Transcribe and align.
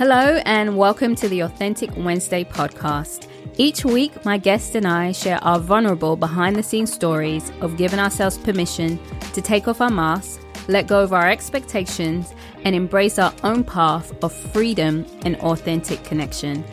Hello, 0.00 0.40
and 0.46 0.78
welcome 0.78 1.14
to 1.16 1.28
the 1.28 1.40
Authentic 1.40 1.90
Wednesday 1.94 2.42
podcast. 2.42 3.28
Each 3.58 3.84
week, 3.84 4.24
my 4.24 4.38
guest 4.38 4.74
and 4.74 4.88
I 4.88 5.12
share 5.12 5.36
our 5.44 5.58
vulnerable 5.58 6.16
behind 6.16 6.56
the 6.56 6.62
scenes 6.62 6.90
stories 6.90 7.52
of 7.60 7.76
giving 7.76 7.98
ourselves 7.98 8.38
permission 8.38 8.98
to 9.34 9.42
take 9.42 9.68
off 9.68 9.82
our 9.82 9.90
masks, 9.90 10.42
let 10.68 10.86
go 10.86 11.02
of 11.02 11.12
our 11.12 11.28
expectations, 11.28 12.32
and 12.64 12.74
embrace 12.74 13.18
our 13.18 13.34
own 13.44 13.62
path 13.62 14.10
of 14.24 14.32
freedom 14.32 15.04
and 15.26 15.36
authentic 15.36 16.02
connection. 16.02 16.64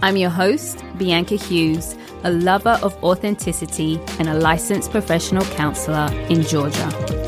I'm 0.00 0.16
your 0.16 0.30
host, 0.30 0.84
Bianca 0.96 1.34
Hughes, 1.34 1.96
a 2.22 2.30
lover 2.30 2.78
of 2.84 2.94
authenticity 3.02 3.98
and 4.20 4.28
a 4.28 4.34
licensed 4.34 4.92
professional 4.92 5.44
counselor 5.56 6.08
in 6.30 6.42
Georgia. 6.42 7.25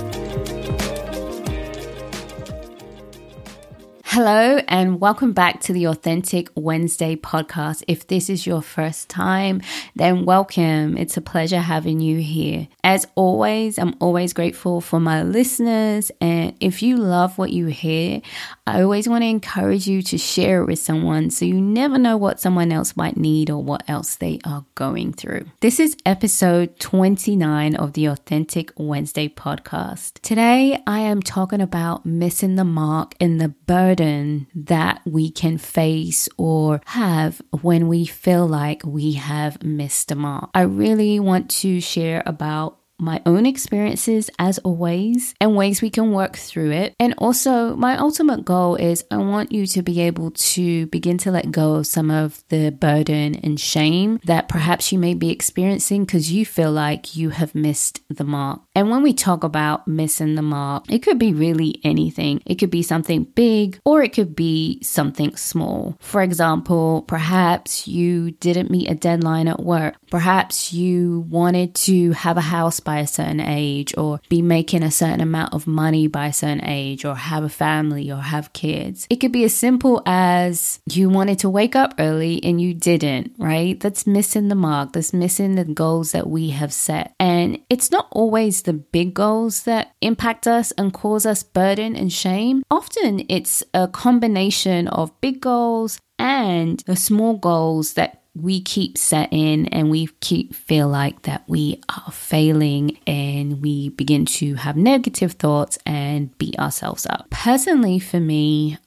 Hello, 4.21 4.61
and 4.67 5.01
welcome 5.01 5.33
back 5.33 5.61
to 5.61 5.73
the 5.73 5.87
Authentic 5.87 6.51
Wednesday 6.57 7.15
podcast. 7.15 7.85
If 7.87 8.09
this 8.09 8.29
is 8.29 8.49
your 8.49 8.63
first 8.63 9.09
time, 9.09 9.61
then 9.95 10.25
welcome. 10.25 10.97
It's 10.97 11.17
a 11.17 11.21
pleasure 11.21 11.61
having 11.61 12.01
you 12.01 12.19
here. 12.19 12.67
As 12.83 13.07
always, 13.15 13.79
I'm 13.79 13.95
always 14.01 14.33
grateful 14.33 14.81
for 14.81 14.99
my 14.99 15.23
listeners. 15.23 16.11
And 16.21 16.57
if 16.59 16.83
you 16.83 16.97
love 16.97 17.39
what 17.39 17.53
you 17.53 17.67
hear, 17.67 18.21
I 18.69 18.83
always 18.83 19.09
want 19.09 19.23
to 19.23 19.29
encourage 19.29 19.87
you 19.87 20.03
to 20.03 20.19
share 20.19 20.61
it 20.61 20.67
with 20.67 20.79
someone 20.79 21.31
so 21.31 21.47
you 21.47 21.59
never 21.59 21.97
know 21.97 22.19
what 22.19 22.39
someone 22.39 22.71
else 22.71 22.99
might 22.99 23.17
need 23.17 23.49
or 23.49 23.63
what 23.63 23.83
else 23.89 24.17
they 24.17 24.41
are 24.45 24.67
going 24.75 25.15
through. 25.15 25.47
This 25.61 25.81
is 25.81 25.97
episode 26.05 26.79
29 26.79 27.75
of 27.77 27.95
the 27.95 28.07
Authentic 28.07 28.71
Wednesday 28.77 29.27
podcast. 29.27 30.21
Today, 30.21 30.83
I 30.87 31.01
am 31.01 31.23
talking 31.23 31.63
about 31.63 32.05
missing 32.05 32.57
the 32.57 32.65
mark 32.65 33.15
and 33.19 33.41
the 33.41 33.49
burden 33.49 34.49
that 34.55 35.01
we 35.07 35.31
can 35.31 35.57
face 35.57 36.29
or 36.37 36.83
have 36.85 37.41
when 37.63 37.89
we 37.89 38.05
feel 38.05 38.47
like 38.47 38.83
we 38.85 39.15
have 39.15 39.63
missed 39.63 40.11
a 40.11 40.15
mark. 40.15 40.51
I 40.53 40.63
really 40.63 41.19
want 41.19 41.49
to 41.63 41.81
share 41.81 42.23
about 42.27 42.78
my 42.99 43.23
own 43.27 43.47
experiences 43.47 44.31
as 44.39 44.59
always 44.59 45.35
and 45.41 45.55
ways 45.55 45.81
we 45.81 45.91
can 45.91 46.11
work 46.11 46.37
through 46.37 46.73
it. 46.73 46.95
And 46.99 47.15
also, 47.19 47.77
my 47.77 47.97
ultimate 47.97 48.45
goal 48.45 48.77
is 48.77 49.05
I 49.11 49.19
want 49.19 49.53
you 49.53 49.67
to 49.67 49.83
be 49.83 50.01
able 50.01 50.33
to 50.33 50.87
begin 50.87 51.19
to 51.19 51.31
let 51.31 51.51
go 51.53 51.75
of 51.77 51.87
some 51.87 52.11
of 52.11 52.43
the 52.49 52.71
burden 52.71 53.37
and 53.37 53.59
shame 53.59 54.21
that 54.25 54.49
perhaps 54.49 54.93
you 54.93 54.99
may 54.99 55.15
be 55.15 55.31
experiencing 55.31 56.05
because 56.05 56.33
you 56.33 56.45
feel 56.45 56.73
like 56.73 57.17
you 57.17 57.31
have 57.31 57.55
missed 57.55 58.01
the 58.09 58.25
mark. 58.25 58.61
And 58.75 58.91
when 58.91 59.03
we 59.03 59.13
talk 59.13 59.45
about 59.45 59.87
missing 59.87 60.35
the 60.35 60.43
mark, 60.43 60.85
it 60.91 61.03
could 61.03 61.19
be 61.19 61.33
really 61.33 61.81
anything. 61.85 62.43
It 62.47 62.57
could 62.57 62.71
be 62.71 62.83
something 62.83 63.25
big 63.25 63.81
or 63.85 64.03
it 64.03 64.13
could 64.13 64.35
be 64.35 64.83
something 64.83 65.37
small. 65.37 65.97
For 66.01 66.23
example, 66.23 67.03
perhaps 67.03 67.87
you 67.87 68.33
didn't 68.33 68.71
meet 68.71 68.91
a 68.91 68.95
deadline 68.95 69.49
at 69.49 69.61
work. 69.61 69.97
Perhaps 70.11 70.73
you 70.73 71.27
wanted 71.29 71.75
to 71.75 72.13
have 72.13 72.37
a 72.37 72.43
house 72.43 72.81
by 72.89 73.01
a 73.01 73.07
certain 73.07 73.39
age 73.39 73.93
or 73.99 74.19
be 74.31 74.41
making 74.41 74.83
a 74.83 74.91
certain 74.91 75.21
amount 75.21 75.53
of 75.53 75.67
money 75.67 76.07
by 76.07 76.29
a 76.29 76.33
certain 76.33 76.65
age 76.65 77.05
or 77.05 77.15
have 77.15 77.45
a 77.45 77.49
family 77.51 78.11
or 78.11 78.17
have 78.17 78.51
kids. 78.55 79.07
It 79.11 79.17
could 79.17 79.31
be 79.31 79.45
as 79.45 79.53
simple 79.53 80.01
as 80.07 80.81
you 80.91 81.11
wanted 81.11 81.39
to 81.41 81.51
wake 81.51 81.77
up 81.77 81.93
early 81.99 82.43
and 82.43 82.59
you 82.59 82.73
didn't, 82.73 83.35
right? 83.37 83.79
That's 83.79 84.07
missing 84.07 84.49
the 84.49 84.55
mark. 84.55 84.95
That's 84.95 85.13
missing 85.13 85.57
the 85.57 85.67
goals 85.67 86.13
that 86.13 86.31
we 86.31 86.49
have 86.49 86.73
set. 86.73 87.15
And 87.21 87.59
it's 87.69 87.91
not 87.91 88.09
always 88.11 88.63
the 88.63 88.73
big 88.73 89.13
goals 89.13 89.65
that 89.65 89.93
impact 90.01 90.47
us 90.47 90.73
and 90.79 90.91
cause 90.91 91.27
us 91.27 91.43
burden 91.43 91.95
and 91.95 92.11
shame. 92.11 92.63
Often 92.71 93.27
it's 93.29 93.63
a 93.75 93.87
combination 93.87 94.89
of 94.89 95.21
big 95.21 95.43
goals 95.43 96.01
and 96.19 96.81
the 96.87 96.97
small 96.97 97.37
goals 97.37 97.93
that 97.93 98.18
we 98.43 98.61
keep 98.61 98.97
setting 98.99 99.69
and 99.69 99.91
we 99.91 100.09
keep 100.21 100.55
feel 100.55 100.89
like 100.89 101.23
that 101.23 101.45
we 101.49 101.81
are 101.89 102.13
failing 102.13 102.99
and 103.07 103.61
we 103.61 103.91
begin 103.91 104.25
to 104.25 104.55
have 104.55 104.77
negative 104.77 105.33
thoughts 105.33 105.79
and 105.87 106.37
beat 106.39 106.59
ourselves 106.59 107.07
up. 107.07 107.29
Personally, 107.31 107.99
for 107.99 108.21
me, 108.21 108.79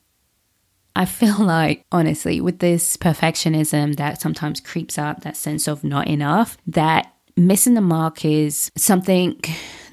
I 0.95 1.05
feel 1.05 1.37
like, 1.43 1.85
honestly, 1.91 2.41
with 2.41 2.59
this 2.59 2.97
perfectionism 2.97 3.95
that 3.97 4.21
sometimes 4.21 4.59
creeps 4.59 4.97
up, 4.97 5.21
that 5.21 5.37
sense 5.37 5.67
of 5.67 5.83
not 5.83 6.07
enough, 6.07 6.57
that 6.67 7.13
missing 7.37 7.73
the 7.73 7.81
mark 7.81 8.25
is 8.25 8.71
something 8.77 9.41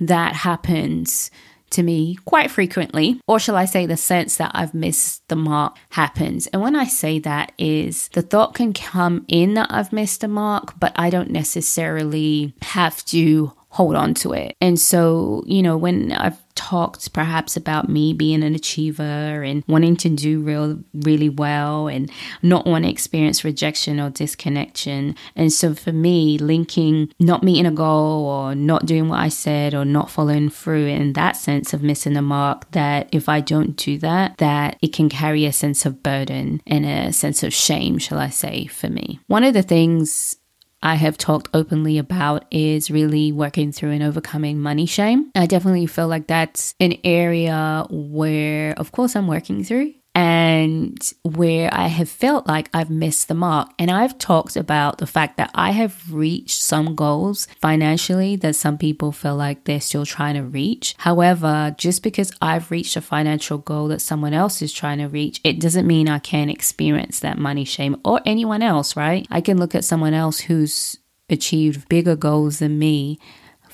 that 0.00 0.34
happens 0.34 1.30
to 1.70 1.82
me 1.82 2.16
quite 2.24 2.50
frequently, 2.50 3.20
or 3.26 3.38
shall 3.38 3.56
I 3.56 3.64
say, 3.64 3.86
the 3.86 3.96
sense 3.96 4.36
that 4.36 4.52
I've 4.54 4.74
missed 4.74 5.26
the 5.28 5.36
mark 5.36 5.76
happens. 5.90 6.46
And 6.48 6.62
when 6.62 6.76
I 6.76 6.84
say 6.84 7.18
that, 7.20 7.52
is 7.58 8.08
the 8.08 8.22
thought 8.22 8.54
can 8.54 8.72
come 8.72 9.24
in 9.28 9.54
that 9.54 9.68
I've 9.70 9.92
missed 9.92 10.20
the 10.20 10.28
mark, 10.28 10.78
but 10.78 10.92
I 10.96 11.10
don't 11.10 11.30
necessarily 11.30 12.54
have 12.62 13.04
to 13.06 13.52
hold 13.70 13.94
on 13.94 14.14
to 14.14 14.32
it. 14.32 14.56
And 14.60 14.80
so, 14.80 15.44
you 15.46 15.62
know, 15.62 15.76
when 15.76 16.12
I've 16.12 16.38
talked 16.58 17.12
perhaps 17.12 17.56
about 17.56 17.88
me 17.88 18.12
being 18.12 18.42
an 18.42 18.52
achiever 18.52 19.44
and 19.44 19.62
wanting 19.68 19.96
to 19.96 20.08
do 20.08 20.40
real 20.40 20.76
really 20.92 21.28
well 21.28 21.86
and 21.86 22.10
not 22.42 22.66
want 22.66 22.84
to 22.84 22.90
experience 22.90 23.44
rejection 23.44 24.00
or 24.00 24.10
disconnection. 24.10 25.14
And 25.36 25.52
so 25.52 25.72
for 25.72 25.92
me, 25.92 26.36
linking 26.36 27.12
not 27.20 27.44
meeting 27.44 27.64
a 27.64 27.70
goal 27.70 28.24
or 28.24 28.56
not 28.56 28.86
doing 28.86 29.08
what 29.08 29.20
I 29.20 29.28
said 29.28 29.72
or 29.72 29.84
not 29.84 30.10
following 30.10 30.50
through 30.50 30.86
in 30.86 31.12
that 31.12 31.36
sense 31.36 31.72
of 31.72 31.82
missing 31.82 32.14
the 32.14 32.22
mark, 32.22 32.68
that 32.72 33.08
if 33.12 33.28
I 33.28 33.40
don't 33.40 33.76
do 33.76 33.96
that, 33.98 34.38
that 34.38 34.78
it 34.82 34.92
can 34.92 35.08
carry 35.08 35.44
a 35.44 35.52
sense 35.52 35.86
of 35.86 36.02
burden 36.02 36.60
and 36.66 36.84
a 36.84 37.12
sense 37.12 37.44
of 37.44 37.54
shame, 37.54 37.98
shall 37.98 38.18
I 38.18 38.30
say, 38.30 38.66
for 38.66 38.88
me. 38.88 39.20
One 39.28 39.44
of 39.44 39.54
the 39.54 39.62
things 39.62 40.36
I 40.82 40.94
have 40.94 41.18
talked 41.18 41.48
openly 41.52 41.98
about 41.98 42.44
is 42.50 42.90
really 42.90 43.32
working 43.32 43.72
through 43.72 43.90
and 43.90 44.02
overcoming 44.02 44.60
money 44.60 44.86
shame. 44.86 45.30
I 45.34 45.46
definitely 45.46 45.86
feel 45.86 46.08
like 46.08 46.26
that's 46.28 46.74
an 46.78 46.94
area 47.02 47.84
where, 47.90 48.74
of 48.74 48.92
course, 48.92 49.16
I'm 49.16 49.26
working 49.26 49.64
through 49.64 49.94
and 50.18 51.12
where 51.22 51.72
I 51.72 51.86
have 51.86 52.08
felt 52.08 52.48
like 52.48 52.70
I've 52.74 52.90
missed 52.90 53.28
the 53.28 53.34
mark. 53.34 53.70
And 53.78 53.88
I've 53.88 54.18
talked 54.18 54.56
about 54.56 54.98
the 54.98 55.06
fact 55.06 55.36
that 55.36 55.52
I 55.54 55.70
have 55.70 56.12
reached 56.12 56.60
some 56.60 56.96
goals 56.96 57.46
financially 57.60 58.34
that 58.34 58.56
some 58.56 58.78
people 58.78 59.12
feel 59.12 59.36
like 59.36 59.62
they're 59.62 59.80
still 59.80 60.04
trying 60.04 60.34
to 60.34 60.42
reach. 60.42 60.96
However, 60.98 61.72
just 61.78 62.02
because 62.02 62.32
I've 62.42 62.72
reached 62.72 62.96
a 62.96 63.00
financial 63.00 63.58
goal 63.58 63.86
that 63.88 64.02
someone 64.02 64.34
else 64.34 64.60
is 64.60 64.72
trying 64.72 64.98
to 64.98 65.06
reach, 65.06 65.40
it 65.44 65.60
doesn't 65.60 65.86
mean 65.86 66.08
I 66.08 66.18
can't 66.18 66.50
experience 66.50 67.20
that 67.20 67.38
money 67.38 67.64
shame 67.64 67.94
or 68.04 68.20
anyone 68.26 68.60
else, 68.60 68.96
right? 68.96 69.24
I 69.30 69.40
can 69.40 69.56
look 69.56 69.76
at 69.76 69.84
someone 69.84 70.14
else 70.14 70.40
who's 70.40 70.98
achieved 71.30 71.88
bigger 71.88 72.16
goals 72.16 72.58
than 72.58 72.76
me 72.76 73.20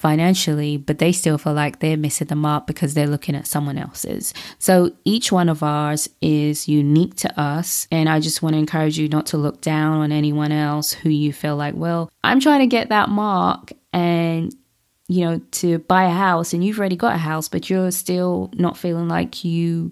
financially, 0.05 0.77
but 0.77 0.99
they 0.99 1.13
still 1.13 1.39
feel 1.39 1.55
like 1.55 1.79
they're 1.79 1.97
missing 1.97 2.27
the 2.27 2.37
mark 2.37 2.67
because 2.67 2.93
they're 2.93 3.07
looking 3.07 3.35
at 3.35 3.47
someone 3.47 3.79
else's. 3.79 4.35
So 4.59 4.91
each 5.07 5.33
one 5.33 5.49
of 5.49 5.63
ours 5.63 6.11
is 6.21 6.69
unique 6.69 7.15
to 7.17 7.41
us. 7.41 7.89
And 7.91 8.07
I 8.07 8.21
just 8.21 8.43
want 8.43 8.53
to 8.53 8.59
encourage 8.59 8.99
you 8.99 9.09
not 9.09 9.25
to 9.29 9.39
look 9.39 9.63
down 9.63 10.03
on 10.03 10.13
anyone 10.13 10.53
else 10.53 10.93
who 10.93 11.09
you 11.09 11.33
feel 11.33 11.57
like, 11.57 11.75
well, 11.75 12.11
I'm 12.23 12.39
trying 12.39 12.61
to 12.61 12.67
get 12.67 12.91
that 12.91 13.09
mark 13.09 13.73
and 13.95 14.55
you 15.09 15.25
know, 15.25 15.41
to 15.53 15.79
buy 15.79 16.05
a 16.05 16.11
house 16.11 16.53
and 16.53 16.63
you've 16.63 16.79
already 16.79 16.97
got 16.97 17.15
a 17.15 17.19
house, 17.19 17.49
but 17.49 17.71
you're 17.71 17.91
still 17.91 18.51
not 18.53 18.77
feeling 18.77 19.09
like 19.09 19.43
you 19.43 19.91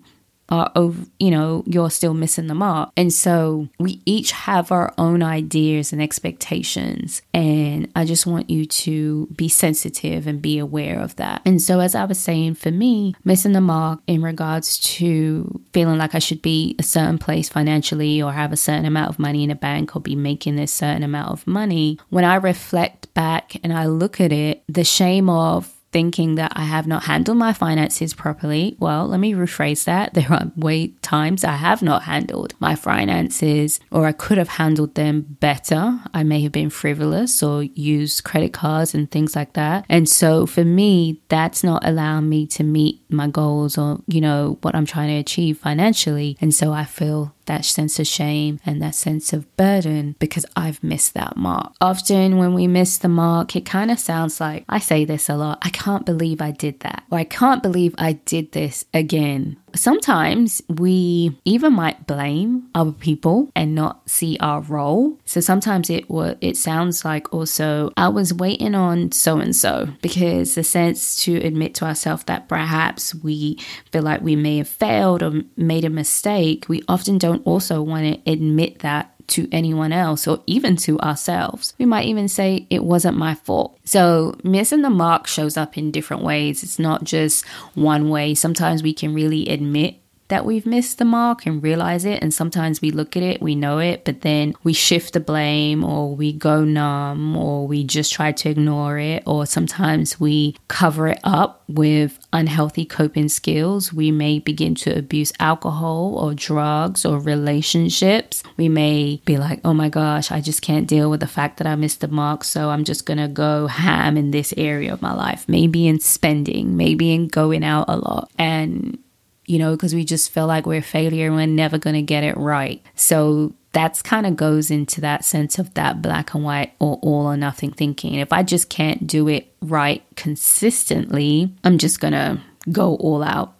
are 0.52 0.70
over, 0.76 1.06
you 1.18 1.30
know, 1.30 1.64
you're 1.66 1.90
still 1.90 2.12
missing 2.12 2.46
the 2.46 2.54
mark. 2.54 2.90
And 2.94 3.10
so 3.10 3.68
we 3.78 4.02
each 4.04 4.32
have 4.32 4.70
our 4.70 4.92
own 4.98 5.22
ideas 5.22 5.94
and 5.94 6.02
expectations. 6.02 7.22
And 7.32 7.90
I 7.96 8.04
just 8.04 8.26
want 8.26 8.50
you 8.50 8.66
to 8.66 9.26
be 9.34 9.48
sensitive 9.48 10.26
and 10.26 10.42
be 10.42 10.58
aware 10.58 11.00
of 11.00 11.16
that. 11.16 11.40
And 11.46 11.60
so, 11.60 11.80
as 11.80 11.94
I 11.94 12.04
was 12.04 12.18
saying, 12.18 12.56
for 12.56 12.70
me, 12.70 13.14
missing 13.24 13.52
the 13.52 13.62
mark 13.62 14.00
in 14.06 14.22
regards 14.22 14.78
to 14.98 15.60
feeling 15.72 15.96
like 15.96 16.14
I 16.14 16.18
should 16.18 16.42
be 16.42 16.76
a 16.78 16.82
certain 16.82 17.18
place 17.18 17.48
financially 17.48 18.20
or 18.20 18.32
have 18.32 18.52
a 18.52 18.56
certain 18.56 18.84
amount 18.84 19.08
of 19.08 19.18
money 19.18 19.44
in 19.44 19.50
a 19.50 19.54
bank 19.54 19.96
or 19.96 20.00
be 20.00 20.14
making 20.14 20.56
this 20.56 20.72
certain 20.72 21.02
amount 21.02 21.30
of 21.32 21.46
money, 21.46 21.98
when 22.10 22.24
I 22.24 22.34
reflect 22.34 23.12
back 23.14 23.56
and 23.64 23.72
I 23.72 23.86
look 23.86 24.20
at 24.20 24.32
it, 24.32 24.64
the 24.68 24.84
shame 24.84 25.30
of 25.30 25.72
thinking 25.92 26.34
that 26.36 26.52
I 26.56 26.64
have 26.64 26.86
not 26.86 27.04
handled 27.04 27.36
my 27.36 27.52
finances 27.52 28.14
properly. 28.14 28.76
Well, 28.78 29.06
let 29.06 29.20
me 29.20 29.34
rephrase 29.34 29.84
that. 29.84 30.14
There 30.14 30.30
are 30.32 30.50
way 30.56 30.88
times 31.02 31.44
I 31.44 31.56
have 31.56 31.82
not 31.82 32.04
handled 32.04 32.54
my 32.58 32.74
finances 32.74 33.78
or 33.90 34.06
I 34.06 34.12
could 34.12 34.38
have 34.38 34.48
handled 34.48 34.94
them 34.94 35.36
better. 35.40 36.00
I 36.14 36.22
may 36.22 36.40
have 36.40 36.52
been 36.52 36.70
frivolous 36.70 37.42
or 37.42 37.62
used 37.62 38.24
credit 38.24 38.52
cards 38.52 38.94
and 38.94 39.10
things 39.10 39.36
like 39.36 39.52
that. 39.52 39.84
And 39.88 40.08
so 40.08 40.46
for 40.46 40.64
me, 40.64 41.20
that's 41.28 41.62
not 41.62 41.86
allowing 41.86 42.28
me 42.28 42.46
to 42.48 42.64
meet 42.64 43.00
my 43.10 43.28
goals 43.28 43.76
or, 43.76 44.00
you 44.06 44.20
know, 44.20 44.58
what 44.62 44.74
I'm 44.74 44.86
trying 44.86 45.08
to 45.08 45.16
achieve 45.16 45.58
financially. 45.58 46.36
And 46.40 46.54
so 46.54 46.72
I 46.72 46.84
feel 46.84 47.34
that 47.46 47.64
sense 47.64 47.98
of 47.98 48.06
shame 48.06 48.60
and 48.64 48.80
that 48.82 48.94
sense 48.94 49.32
of 49.32 49.56
burden 49.56 50.16
because 50.18 50.46
I've 50.56 50.82
missed 50.82 51.14
that 51.14 51.36
mark. 51.36 51.74
Often, 51.80 52.38
when 52.38 52.54
we 52.54 52.66
miss 52.66 52.98
the 52.98 53.08
mark, 53.08 53.56
it 53.56 53.64
kind 53.64 53.90
of 53.90 53.98
sounds 53.98 54.40
like 54.40 54.64
I 54.68 54.78
say 54.78 55.04
this 55.04 55.28
a 55.28 55.36
lot 55.36 55.58
I 55.62 55.70
can't 55.70 56.06
believe 56.06 56.40
I 56.40 56.50
did 56.50 56.80
that, 56.80 57.04
or 57.10 57.18
I 57.18 57.24
can't 57.24 57.62
believe 57.62 57.94
I 57.98 58.14
did 58.14 58.52
this 58.52 58.84
again. 58.92 59.56
Sometimes 59.74 60.62
we 60.68 61.38
even 61.44 61.74
might 61.74 62.06
blame 62.06 62.68
other 62.74 62.92
people 62.92 63.50
and 63.54 63.74
not 63.74 64.08
see 64.08 64.36
our 64.40 64.60
role. 64.62 65.18
So 65.24 65.40
sometimes 65.40 65.90
it 65.90 66.06
it 66.40 66.56
sounds 66.56 67.04
like 67.04 67.32
oh, 67.32 67.42
also 67.42 67.90
I 67.96 68.08
was 68.08 68.32
waiting 68.32 68.76
on 68.76 69.10
so 69.10 69.38
and 69.38 69.54
so 69.54 69.88
because 70.00 70.54
the 70.54 70.62
sense 70.62 71.16
to 71.24 71.36
admit 71.38 71.74
to 71.76 71.84
ourselves 71.84 72.22
that 72.24 72.48
perhaps 72.48 73.16
we 73.16 73.58
feel 73.90 74.02
like 74.02 74.22
we 74.22 74.36
may 74.36 74.58
have 74.58 74.68
failed 74.68 75.24
or 75.24 75.42
made 75.56 75.84
a 75.84 75.90
mistake, 75.90 76.66
we 76.68 76.82
often 76.86 77.18
don't 77.18 77.44
also 77.44 77.82
want 77.82 78.04
to 78.24 78.30
admit 78.30 78.78
that 78.78 79.11
to 79.28 79.48
anyone 79.52 79.92
else 79.92 80.26
or 80.26 80.42
even 80.46 80.76
to 80.76 80.98
ourselves. 81.00 81.74
We 81.78 81.86
might 81.86 82.06
even 82.06 82.28
say 82.28 82.66
it 82.70 82.84
wasn't 82.84 83.16
my 83.16 83.34
fault. 83.34 83.78
So, 83.84 84.36
missing 84.42 84.82
the 84.82 84.90
mark 84.90 85.26
shows 85.26 85.56
up 85.56 85.76
in 85.78 85.90
different 85.90 86.22
ways. 86.22 86.62
It's 86.62 86.78
not 86.78 87.04
just 87.04 87.46
one 87.74 88.08
way. 88.10 88.34
Sometimes 88.34 88.82
we 88.82 88.92
can 88.94 89.14
really 89.14 89.48
admit 89.48 90.01
that 90.32 90.46
we've 90.46 90.64
missed 90.64 90.96
the 90.96 91.04
mark 91.04 91.44
and 91.44 91.62
realize 91.62 92.06
it. 92.06 92.22
And 92.22 92.32
sometimes 92.32 92.80
we 92.80 92.90
look 92.90 93.18
at 93.18 93.22
it, 93.22 93.42
we 93.42 93.54
know 93.54 93.80
it, 93.80 94.02
but 94.06 94.22
then 94.22 94.54
we 94.62 94.72
shift 94.72 95.12
the 95.12 95.20
blame 95.20 95.84
or 95.84 96.16
we 96.16 96.32
go 96.32 96.64
numb 96.64 97.36
or 97.36 97.66
we 97.66 97.84
just 97.84 98.14
try 98.14 98.32
to 98.32 98.48
ignore 98.48 98.98
it. 98.98 99.22
Or 99.26 99.44
sometimes 99.44 100.18
we 100.18 100.56
cover 100.68 101.08
it 101.08 101.20
up 101.22 101.64
with 101.68 102.18
unhealthy 102.32 102.86
coping 102.86 103.28
skills. 103.28 103.92
We 103.92 104.10
may 104.10 104.38
begin 104.38 104.74
to 104.76 104.96
abuse 104.96 105.34
alcohol 105.38 106.14
or 106.16 106.32
drugs 106.32 107.04
or 107.04 107.20
relationships. 107.20 108.42
We 108.56 108.70
may 108.70 109.20
be 109.26 109.36
like, 109.36 109.60
oh 109.66 109.74
my 109.74 109.90
gosh, 109.90 110.32
I 110.32 110.40
just 110.40 110.62
can't 110.62 110.88
deal 110.88 111.10
with 111.10 111.20
the 111.20 111.26
fact 111.26 111.58
that 111.58 111.66
I 111.66 111.74
missed 111.74 112.00
the 112.00 112.08
mark. 112.08 112.44
So 112.44 112.70
I'm 112.70 112.84
just 112.84 113.04
going 113.04 113.18
to 113.18 113.28
go 113.28 113.66
ham 113.66 114.16
in 114.16 114.30
this 114.30 114.54
area 114.56 114.94
of 114.94 115.02
my 115.02 115.12
life. 115.12 115.44
Maybe 115.46 115.86
in 115.86 116.00
spending, 116.00 116.74
maybe 116.74 117.12
in 117.12 117.28
going 117.28 117.64
out 117.64 117.84
a 117.88 117.98
lot. 117.98 118.30
And 118.38 118.98
you 119.46 119.58
know, 119.58 119.72
because 119.72 119.94
we 119.94 120.04
just 120.04 120.30
feel 120.30 120.46
like 120.46 120.66
we're 120.66 120.78
a 120.78 120.82
failure 120.82 121.26
and 121.26 121.34
we're 121.34 121.46
never 121.46 121.78
going 121.78 121.94
to 121.94 122.02
get 122.02 122.24
it 122.24 122.36
right. 122.36 122.82
So 122.94 123.54
that's 123.72 124.02
kind 124.02 124.26
of 124.26 124.36
goes 124.36 124.70
into 124.70 125.00
that 125.00 125.24
sense 125.24 125.58
of 125.58 125.74
that 125.74 126.02
black 126.02 126.34
and 126.34 126.44
white 126.44 126.74
or 126.78 126.98
all 127.02 127.26
or 127.26 127.36
nothing 127.36 127.72
thinking. 127.72 128.14
If 128.14 128.32
I 128.32 128.42
just 128.42 128.68
can't 128.68 129.06
do 129.06 129.28
it 129.28 129.52
right 129.60 130.04
consistently, 130.14 131.52
I'm 131.64 131.78
just 131.78 132.00
going 132.00 132.12
to 132.12 132.40
go 132.70 132.96
all 132.96 133.22
out. 133.22 133.54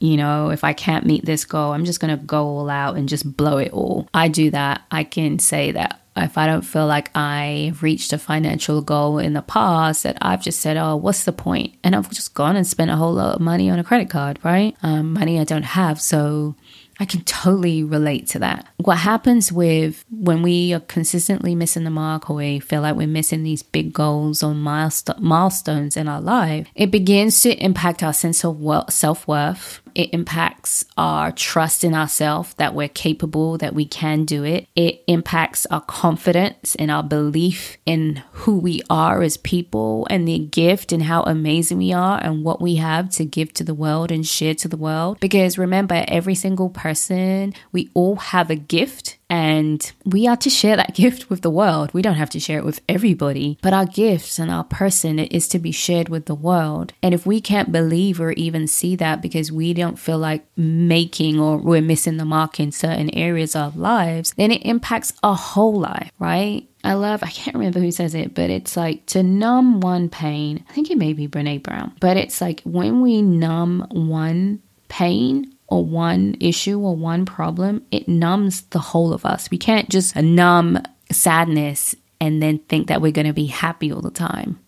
You 0.00 0.16
know, 0.16 0.50
if 0.50 0.64
I 0.64 0.72
can't 0.72 1.06
meet 1.06 1.24
this 1.24 1.44
goal, 1.44 1.72
I'm 1.72 1.84
just 1.84 2.00
going 2.00 2.18
to 2.18 2.24
go 2.24 2.44
all 2.44 2.68
out 2.68 2.96
and 2.96 3.08
just 3.08 3.36
blow 3.36 3.58
it 3.58 3.72
all. 3.72 4.08
I 4.12 4.26
do 4.26 4.50
that. 4.50 4.82
I 4.90 5.04
can 5.04 5.38
say 5.38 5.70
that 5.72 6.01
if 6.16 6.36
I 6.36 6.46
don't 6.46 6.62
feel 6.62 6.86
like 6.86 7.10
I've 7.16 7.82
reached 7.82 8.12
a 8.12 8.18
financial 8.18 8.82
goal 8.82 9.18
in 9.18 9.32
the 9.32 9.42
past, 9.42 10.02
that 10.02 10.18
I've 10.20 10.42
just 10.42 10.60
said, 10.60 10.76
oh, 10.76 10.96
what's 10.96 11.24
the 11.24 11.32
point? 11.32 11.74
And 11.82 11.96
I've 11.96 12.10
just 12.10 12.34
gone 12.34 12.56
and 12.56 12.66
spent 12.66 12.90
a 12.90 12.96
whole 12.96 13.14
lot 13.14 13.34
of 13.34 13.40
money 13.40 13.70
on 13.70 13.78
a 13.78 13.84
credit 13.84 14.10
card, 14.10 14.38
right? 14.42 14.76
Um, 14.82 15.14
money 15.14 15.40
I 15.40 15.44
don't 15.44 15.62
have. 15.62 16.00
So 16.00 16.54
I 17.00 17.06
can 17.06 17.22
totally 17.22 17.82
relate 17.82 18.26
to 18.28 18.38
that. 18.40 18.66
What 18.84 18.98
happens 18.98 19.52
with 19.52 20.04
when 20.10 20.42
we 20.42 20.74
are 20.74 20.80
consistently 20.80 21.54
missing 21.54 21.84
the 21.84 21.90
mark 21.90 22.28
or 22.28 22.36
we 22.36 22.58
feel 22.58 22.82
like 22.82 22.96
we're 22.96 23.06
missing 23.06 23.44
these 23.44 23.62
big 23.62 23.92
goals 23.92 24.42
or 24.42 24.54
milestones 24.54 25.96
in 25.96 26.08
our 26.08 26.20
life, 26.20 26.66
it 26.74 26.90
begins 26.90 27.40
to 27.42 27.54
impact 27.64 28.02
our 28.02 28.12
sense 28.12 28.44
of 28.44 28.60
self 28.90 29.28
worth 29.28 29.82
it 29.94 30.12
impacts 30.12 30.84
our 30.96 31.32
trust 31.32 31.84
in 31.84 31.94
ourselves 31.94 32.54
that 32.54 32.74
we're 32.74 32.88
capable, 32.88 33.58
that 33.58 33.74
we 33.74 33.84
can 33.84 34.24
do 34.24 34.44
it. 34.44 34.68
It 34.74 35.02
impacts 35.06 35.66
our 35.66 35.80
confidence 35.80 36.74
and 36.76 36.90
our 36.90 37.02
belief 37.02 37.76
in 37.86 38.22
who 38.32 38.58
we 38.58 38.82
are 38.88 39.22
as 39.22 39.36
people 39.36 40.06
and 40.10 40.26
the 40.26 40.38
gift 40.38 40.92
and 40.92 41.02
how 41.02 41.22
amazing 41.22 41.78
we 41.78 41.92
are 41.92 42.22
and 42.22 42.44
what 42.44 42.60
we 42.60 42.76
have 42.76 43.10
to 43.10 43.24
give 43.24 43.52
to 43.54 43.64
the 43.64 43.74
world 43.74 44.10
and 44.10 44.26
share 44.26 44.54
to 44.54 44.68
the 44.68 44.76
world. 44.76 45.20
Because 45.20 45.58
remember, 45.58 46.04
every 46.08 46.34
single 46.34 46.70
person, 46.70 47.54
we 47.72 47.90
all 47.94 48.16
have 48.16 48.50
a 48.50 48.56
gift 48.72 49.18
and 49.28 49.92
we 50.06 50.26
are 50.26 50.36
to 50.38 50.48
share 50.48 50.76
that 50.76 50.94
gift 51.02 51.28
with 51.28 51.42
the 51.42 51.50
world. 51.50 51.92
We 51.92 52.00
don't 52.00 52.14
have 52.14 52.30
to 52.30 52.40
share 52.40 52.58
it 52.58 52.64
with 52.64 52.80
everybody, 52.88 53.58
but 53.60 53.74
our 53.74 53.84
gifts 53.84 54.38
and 54.38 54.50
our 54.50 54.64
person 54.64 55.18
is 55.18 55.46
to 55.48 55.58
be 55.58 55.72
shared 55.72 56.08
with 56.08 56.24
the 56.24 56.34
world. 56.34 56.94
And 57.02 57.12
if 57.12 57.26
we 57.26 57.40
can't 57.40 57.70
believe 57.70 58.18
or 58.18 58.32
even 58.32 58.66
see 58.66 58.96
that 58.96 59.20
because 59.20 59.52
we 59.52 59.74
don't 59.74 59.98
feel 59.98 60.18
like 60.18 60.46
making 60.56 61.38
or 61.38 61.58
we're 61.58 61.82
missing 61.82 62.16
the 62.16 62.24
mark 62.24 62.58
in 62.58 62.72
certain 62.72 63.10
areas 63.10 63.54
of 63.54 63.76
lives, 63.76 64.32
then 64.38 64.50
it 64.50 64.64
impacts 64.64 65.12
our 65.22 65.36
whole 65.36 65.78
life, 65.78 66.10
right? 66.18 66.66
I 66.82 66.94
love, 66.94 67.22
I 67.22 67.28
can't 67.28 67.56
remember 67.56 67.78
who 67.78 67.92
says 67.92 68.14
it, 68.14 68.34
but 68.34 68.48
it's 68.48 68.76
like 68.76 69.04
to 69.06 69.22
numb 69.22 69.80
one 69.80 70.08
pain. 70.08 70.64
I 70.68 70.72
think 70.72 70.90
it 70.90 70.98
may 70.98 71.12
be 71.12 71.28
Brene 71.28 71.62
Brown, 71.62 71.92
but 72.00 72.16
it's 72.16 72.40
like 72.40 72.62
when 72.64 73.02
we 73.02 73.20
numb 73.20 73.86
one 73.90 74.62
pain, 74.88 75.51
or 75.72 75.82
one 75.82 76.36
issue 76.38 76.78
or 76.78 76.94
one 76.94 77.24
problem, 77.24 77.82
it 77.90 78.06
numbs 78.06 78.60
the 78.70 78.78
whole 78.78 79.14
of 79.14 79.24
us. 79.24 79.50
We 79.50 79.56
can't 79.56 79.88
just 79.88 80.14
numb 80.14 80.82
sadness 81.10 81.94
and 82.20 82.42
then 82.42 82.58
think 82.58 82.88
that 82.88 83.00
we're 83.00 83.10
going 83.10 83.26
to 83.26 83.32
be 83.32 83.46
happy 83.46 83.90
all 83.90 84.02
the 84.02 84.10
time. 84.10 84.58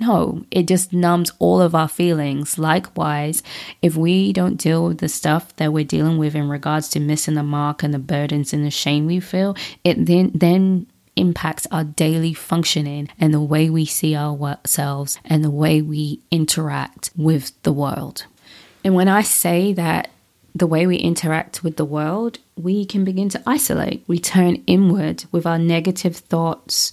No, 0.00 0.44
it 0.50 0.68
just 0.68 0.92
numbs 0.92 1.32
all 1.38 1.62
of 1.62 1.74
our 1.74 1.88
feelings. 1.88 2.58
Likewise, 2.58 3.42
if 3.80 3.96
we 3.96 4.34
don't 4.34 4.56
deal 4.56 4.84
with 4.84 4.98
the 4.98 5.08
stuff 5.08 5.56
that 5.56 5.72
we're 5.72 5.84
dealing 5.84 6.18
with 6.18 6.34
in 6.34 6.50
regards 6.50 6.90
to 6.90 7.00
missing 7.00 7.34
the 7.36 7.42
mark 7.42 7.82
and 7.82 7.94
the 7.94 7.98
burdens 7.98 8.52
and 8.52 8.64
the 8.64 8.70
shame 8.70 9.06
we 9.06 9.18
feel, 9.18 9.56
it 9.82 10.04
then 10.04 10.30
then 10.34 10.86
impacts 11.16 11.66
our 11.70 11.84
daily 11.84 12.34
functioning 12.34 13.08
and 13.18 13.32
the 13.32 13.40
way 13.40 13.70
we 13.70 13.86
see 13.86 14.14
ourselves 14.14 15.18
and 15.24 15.42
the 15.42 15.50
way 15.50 15.80
we 15.80 16.20
interact 16.30 17.10
with 17.16 17.52
the 17.62 17.72
world. 17.72 18.26
And 18.84 18.94
when 18.94 19.08
I 19.08 19.22
say 19.22 19.72
that 19.74 20.10
the 20.54 20.66
way 20.66 20.86
we 20.86 20.96
interact 20.96 21.62
with 21.62 21.76
the 21.76 21.84
world, 21.84 22.38
we 22.56 22.84
can 22.84 23.04
begin 23.04 23.28
to 23.30 23.42
isolate. 23.46 24.04
We 24.06 24.18
turn 24.18 24.62
inward 24.66 25.24
with 25.30 25.46
our 25.46 25.58
negative 25.58 26.16
thoughts 26.16 26.92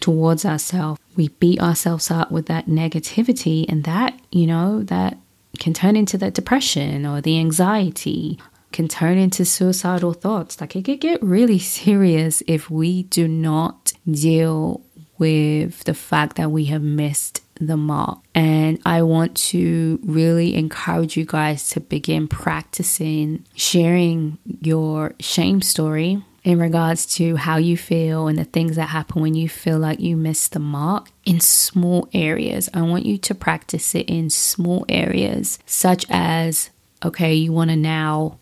towards 0.00 0.44
ourselves. 0.44 1.00
We 1.14 1.28
beat 1.28 1.60
ourselves 1.60 2.10
up 2.10 2.30
with 2.30 2.46
that 2.46 2.66
negativity, 2.66 3.66
and 3.68 3.84
that, 3.84 4.18
you 4.30 4.46
know, 4.46 4.82
that 4.84 5.18
can 5.58 5.72
turn 5.72 5.96
into 5.96 6.18
the 6.18 6.30
depression 6.30 7.06
or 7.06 7.20
the 7.20 7.38
anxiety, 7.38 8.38
can 8.72 8.88
turn 8.88 9.16
into 9.16 9.44
suicidal 9.44 10.12
thoughts. 10.12 10.60
Like 10.60 10.76
it 10.76 10.84
could 10.84 11.00
get 11.00 11.22
really 11.22 11.58
serious 11.80 12.42
if 12.46 12.70
we 12.70 13.04
do 13.04 13.26
not 13.28 13.92
deal 14.10 14.82
with 15.18 15.84
the 15.84 15.94
fact 15.94 16.36
that 16.36 16.50
we 16.50 16.66
have 16.66 16.82
missed 16.82 17.40
the 17.60 17.76
mark. 17.76 18.18
And 18.34 18.80
I 18.84 19.02
want 19.02 19.36
to 19.48 19.98
really 20.02 20.54
encourage 20.54 21.16
you 21.16 21.24
guys 21.24 21.68
to 21.70 21.80
begin 21.80 22.28
practicing 22.28 23.44
sharing 23.54 24.38
your 24.60 25.14
shame 25.20 25.62
story 25.62 26.22
in 26.44 26.60
regards 26.60 27.06
to 27.06 27.34
how 27.34 27.56
you 27.56 27.76
feel 27.76 28.28
and 28.28 28.38
the 28.38 28.44
things 28.44 28.76
that 28.76 28.90
happen 28.90 29.20
when 29.20 29.34
you 29.34 29.48
feel 29.48 29.78
like 29.78 29.98
you 29.98 30.16
missed 30.16 30.52
the 30.52 30.60
mark 30.60 31.08
in 31.24 31.40
small 31.40 32.08
areas. 32.12 32.68
I 32.72 32.82
want 32.82 33.04
you 33.04 33.18
to 33.18 33.34
practice 33.34 33.96
it 33.96 34.08
in 34.08 34.30
small 34.30 34.84
areas, 34.88 35.58
such 35.66 36.06
as 36.08 36.70
okay, 37.04 37.34
you 37.34 37.52
want 37.52 37.70
to 37.70 37.76
now 37.76 38.38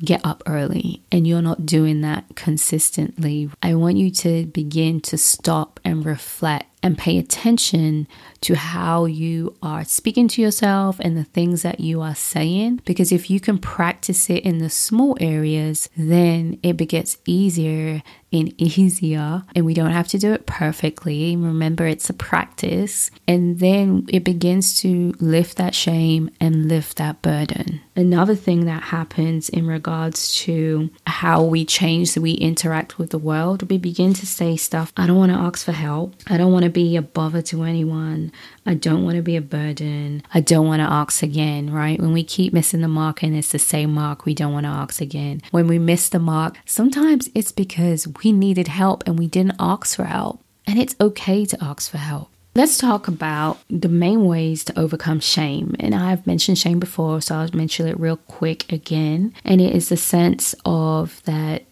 get 0.00 0.20
up 0.24 0.42
early 0.46 1.02
and 1.12 1.26
you're 1.26 1.42
not 1.42 1.64
doing 1.64 2.00
that 2.00 2.24
consistently. 2.34 3.48
I 3.62 3.74
want 3.74 3.96
you 3.96 4.10
to 4.10 4.46
begin 4.46 5.00
to 5.02 5.16
stop 5.16 5.78
and 5.84 6.04
reflect 6.04 6.73
and 6.84 6.98
pay 6.98 7.16
attention 7.16 8.06
to 8.42 8.54
how 8.54 9.06
you 9.06 9.56
are 9.62 9.84
speaking 9.84 10.28
to 10.28 10.42
yourself 10.42 11.00
and 11.00 11.16
the 11.16 11.24
things 11.24 11.62
that 11.62 11.80
you 11.80 12.02
are 12.02 12.14
saying. 12.14 12.78
Because 12.84 13.10
if 13.10 13.30
you 13.30 13.40
can 13.40 13.56
practice 13.56 14.28
it 14.28 14.44
in 14.44 14.58
the 14.58 14.68
small 14.68 15.16
areas, 15.18 15.88
then 15.96 16.58
it 16.62 16.76
gets 16.76 17.16
easier 17.24 18.02
and 18.34 18.60
easier, 18.60 19.42
and 19.54 19.64
we 19.64 19.74
don't 19.74 19.92
have 19.92 20.08
to 20.08 20.18
do 20.18 20.32
it 20.32 20.46
perfectly. 20.46 21.36
Remember, 21.36 21.86
it's 21.86 22.10
a 22.10 22.14
practice, 22.14 23.10
and 23.26 23.60
then 23.60 24.06
it 24.08 24.24
begins 24.24 24.78
to 24.80 25.14
lift 25.20 25.56
that 25.56 25.74
shame 25.74 26.30
and 26.40 26.68
lift 26.68 26.98
that 26.98 27.22
burden. 27.22 27.80
Another 27.96 28.34
thing 28.34 28.66
that 28.66 28.82
happens 28.82 29.48
in 29.48 29.66
regards 29.66 30.34
to 30.34 30.90
how 31.06 31.42
we 31.44 31.64
change, 31.64 32.16
we 32.18 32.32
interact 32.32 32.98
with 32.98 33.10
the 33.10 33.18
world, 33.18 33.70
we 33.70 33.78
begin 33.78 34.12
to 34.14 34.26
say 34.26 34.56
stuff 34.56 34.92
I 34.96 35.06
don't 35.06 35.16
want 35.16 35.32
to 35.32 35.38
ask 35.38 35.64
for 35.64 35.72
help, 35.72 36.14
I 36.26 36.36
don't 36.36 36.52
want 36.52 36.64
to 36.64 36.70
be 36.74 36.96
a 36.96 37.02
bother 37.02 37.40
to 37.42 37.62
anyone. 37.62 38.32
I 38.66 38.74
don't 38.74 39.04
want 39.04 39.16
to 39.16 39.22
be 39.22 39.36
a 39.36 39.40
burden. 39.40 40.22
I 40.34 40.40
don't 40.40 40.66
want 40.66 40.80
to 40.80 40.92
ask 40.92 41.22
again, 41.22 41.70
right? 41.70 41.98
When 41.98 42.12
we 42.12 42.22
keep 42.22 42.52
missing 42.52 42.82
the 42.82 42.88
mark 42.88 43.22
and 43.22 43.34
it's 43.34 43.52
the 43.52 43.58
same 43.58 43.94
mark, 43.94 44.26
we 44.26 44.34
don't 44.34 44.52
want 44.52 44.64
to 44.64 44.70
ask 44.70 45.00
again. 45.00 45.40
When 45.50 45.66
we 45.66 45.78
miss 45.78 46.10
the 46.10 46.18
mark, 46.18 46.58
sometimes 46.66 47.30
it's 47.34 47.52
because 47.52 48.06
we 48.22 48.32
needed 48.32 48.68
help 48.68 49.04
and 49.06 49.18
we 49.18 49.26
didn't 49.26 49.56
ask 49.58 49.96
for 49.96 50.04
help. 50.04 50.40
And 50.66 50.78
it's 50.78 50.96
okay 51.00 51.46
to 51.46 51.64
ask 51.64 51.90
for 51.90 51.98
help. 51.98 52.28
Let's 52.56 52.78
talk 52.78 53.08
about 53.08 53.58
the 53.68 53.88
main 53.88 54.26
ways 54.26 54.62
to 54.64 54.78
overcome 54.78 55.18
shame. 55.18 55.74
And 55.80 55.92
I've 55.92 56.24
mentioned 56.24 56.56
shame 56.56 56.78
before, 56.78 57.20
so 57.20 57.34
I'll 57.34 57.50
mention 57.52 57.88
it 57.88 57.98
real 57.98 58.16
quick 58.16 58.70
again. 58.72 59.34
And 59.44 59.60
it 59.60 59.74
is 59.74 59.88
the 59.88 59.96
sense 59.96 60.54
of 60.64 61.20
that 61.24 61.64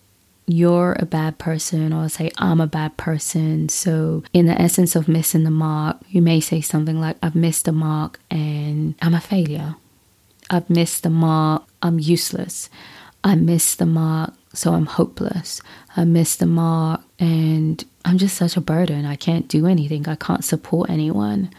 you're 0.46 0.96
a 0.98 1.06
bad 1.06 1.38
person, 1.38 1.92
or 1.92 2.08
say, 2.08 2.30
I'm 2.38 2.60
a 2.60 2.66
bad 2.66 2.96
person. 2.96 3.68
So, 3.68 4.24
in 4.32 4.46
the 4.46 4.60
essence 4.60 4.96
of 4.96 5.08
missing 5.08 5.44
the 5.44 5.50
mark, 5.50 5.98
you 6.08 6.22
may 6.22 6.40
say 6.40 6.60
something 6.60 7.00
like, 7.00 7.16
I've 7.22 7.34
missed 7.34 7.64
the 7.64 7.72
mark 7.72 8.18
and 8.30 8.94
I'm 9.00 9.14
a 9.14 9.20
failure. 9.20 9.76
I've 10.50 10.68
missed 10.68 11.02
the 11.02 11.10
mark, 11.10 11.64
I'm 11.82 11.98
useless. 11.98 12.68
I 13.24 13.36
missed 13.36 13.78
the 13.78 13.86
mark, 13.86 14.34
so 14.52 14.74
I'm 14.74 14.86
hopeless. 14.86 15.62
I 15.96 16.04
missed 16.04 16.40
the 16.40 16.46
mark 16.46 17.02
and 17.18 17.84
I'm 18.04 18.18
just 18.18 18.36
such 18.36 18.56
a 18.56 18.60
burden. 18.60 19.04
I 19.04 19.16
can't 19.16 19.48
do 19.48 19.66
anything. 19.66 20.08
I 20.08 20.16
can't 20.16 20.44
support 20.44 20.90
anyone. 20.90 21.50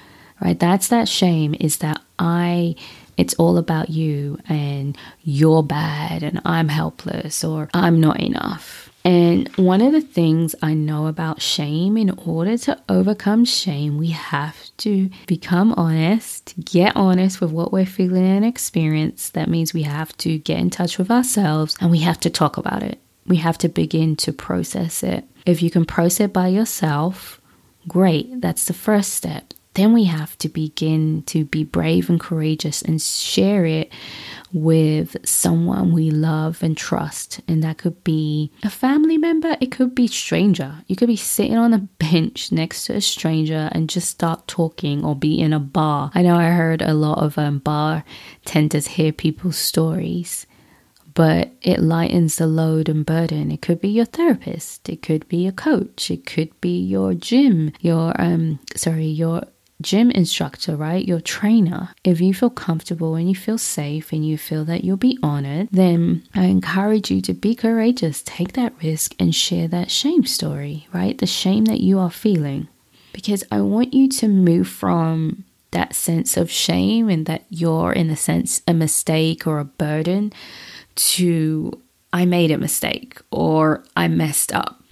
Right? 0.41 0.59
That's 0.59 0.89
that 0.89 1.07
shame 1.07 1.55
is 1.59 1.77
that 1.77 2.01
I 2.19 2.75
it's 3.17 3.33
all 3.35 3.57
about 3.57 3.89
you 3.89 4.39
and 4.47 4.97
you're 5.21 5.63
bad 5.63 6.23
and 6.23 6.41
I'm 6.45 6.69
helpless 6.69 7.43
or 7.43 7.69
I'm 7.73 7.99
not 7.99 8.19
enough. 8.19 8.89
And 9.05 9.49
one 9.57 9.81
of 9.81 9.91
the 9.91 10.01
things 10.01 10.55
I 10.61 10.73
know 10.73 11.07
about 11.07 11.41
shame, 11.41 11.97
in 11.97 12.11
order 12.11 12.57
to 12.59 12.79
overcome 12.87 13.43
shame, 13.43 13.97
we 13.97 14.11
have 14.11 14.55
to 14.77 15.09
become 15.27 15.73
honest, 15.73 16.53
get 16.63 16.95
honest 16.95 17.41
with 17.41 17.51
what 17.51 17.73
we're 17.73 17.85
feeling 17.85 18.25
and 18.25 18.45
experience. 18.45 19.29
That 19.31 19.49
means 19.49 19.73
we 19.73 19.83
have 19.83 20.15
to 20.17 20.37
get 20.37 20.59
in 20.59 20.69
touch 20.69 20.97
with 20.97 21.11
ourselves 21.11 21.75
and 21.81 21.91
we 21.91 21.99
have 21.99 22.19
to 22.21 22.29
talk 22.29 22.55
about 22.55 22.81
it. 22.81 22.99
We 23.27 23.37
have 23.37 23.57
to 23.59 23.69
begin 23.69 24.15
to 24.17 24.31
process 24.31 25.03
it. 25.03 25.25
If 25.45 25.61
you 25.61 25.69
can 25.69 25.85
process 25.85 26.21
it 26.21 26.33
by 26.33 26.47
yourself, 26.47 27.41
great. 27.87 28.39
That's 28.39 28.65
the 28.65 28.73
first 28.73 29.13
step. 29.13 29.53
Then 29.75 29.93
we 29.93 30.03
have 30.03 30.37
to 30.39 30.49
begin 30.49 31.23
to 31.23 31.45
be 31.45 31.63
brave 31.63 32.09
and 32.09 32.19
courageous 32.19 32.81
and 32.81 33.01
share 33.01 33.65
it 33.65 33.91
with 34.51 35.17
someone 35.25 35.91
we 35.91 36.11
love 36.11 36.61
and 36.61 36.77
trust. 36.77 37.41
And 37.47 37.63
that 37.63 37.79
could 37.79 38.03
be 38.03 38.51
a 38.63 38.69
family 38.69 39.17
member, 39.17 39.57
it 39.59 39.71
could 39.71 39.95
be 39.95 40.07
stranger. 40.07 40.83
You 40.87 40.95
could 40.95 41.07
be 41.07 41.15
sitting 41.15 41.57
on 41.57 41.73
a 41.73 41.79
bench 41.79 42.51
next 42.51 42.85
to 42.85 42.93
a 42.93 43.01
stranger 43.01 43.69
and 43.71 43.89
just 43.89 44.09
start 44.09 44.47
talking 44.47 45.03
or 45.03 45.15
be 45.15 45.39
in 45.39 45.53
a 45.53 45.59
bar. 45.59 46.11
I 46.13 46.21
know 46.21 46.35
I 46.35 46.49
heard 46.49 46.83
a 46.83 46.93
lot 46.93 47.17
of 47.17 47.37
um, 47.37 47.59
bartenders 47.59 48.87
hear 48.87 49.11
people's 49.11 49.57
stories 49.57 50.45
but 51.15 51.51
it 51.61 51.79
lightens 51.79 52.37
the 52.37 52.47
load 52.47 52.89
and 52.89 53.05
burden. 53.05 53.51
It 53.51 53.61
could 53.61 53.79
be 53.79 53.89
your 53.89 54.05
therapist, 54.05 54.89
it 54.89 55.01
could 55.01 55.27
be 55.27 55.45
a 55.47 55.51
coach, 55.51 56.09
it 56.09 56.25
could 56.25 56.59
be 56.59 56.79
your 56.79 57.13
gym, 57.13 57.71
your 57.81 58.19
um 58.19 58.59
sorry, 58.75 59.05
your 59.05 59.43
gym 59.81 60.11
instructor, 60.11 60.75
right? 60.75 61.05
Your 61.05 61.19
trainer. 61.21 61.89
If 62.03 62.21
you 62.21 62.33
feel 62.33 62.49
comfortable 62.49 63.15
and 63.15 63.29
you 63.29 63.35
feel 63.35 63.57
safe 63.57 64.11
and 64.11 64.25
you 64.25 64.37
feel 64.37 64.65
that 64.65 64.83
you'll 64.83 64.97
be 64.97 65.19
honored, 65.21 65.69
then 65.71 66.23
I 66.33 66.45
encourage 66.45 67.11
you 67.11 67.21
to 67.21 67.33
be 67.33 67.55
courageous, 67.55 68.23
take 68.25 68.53
that 68.53 68.73
risk 68.81 69.13
and 69.19 69.35
share 69.35 69.67
that 69.69 69.91
shame 69.91 70.25
story, 70.25 70.87
right? 70.93 71.17
The 71.17 71.25
shame 71.25 71.65
that 71.65 71.81
you 71.81 71.99
are 71.99 72.11
feeling. 72.11 72.67
Because 73.11 73.43
I 73.51 73.61
want 73.61 73.93
you 73.93 74.09
to 74.09 74.27
move 74.27 74.67
from 74.67 75.43
that 75.71 75.95
sense 75.95 76.37
of 76.37 76.49
shame 76.49 77.09
and 77.09 77.25
that 77.25 77.43
you're, 77.49 77.91
in 77.93 78.09
a 78.09 78.15
sense, 78.15 78.61
a 78.67 78.73
mistake 78.73 79.45
or 79.45 79.59
a 79.59 79.65
burden 79.65 80.31
to 80.95 81.79
I 82.13 82.25
made 82.25 82.51
a 82.51 82.59
mistake 82.59 83.19
or 83.31 83.83
I 83.97 84.07
messed 84.07 84.53
up. 84.53 84.82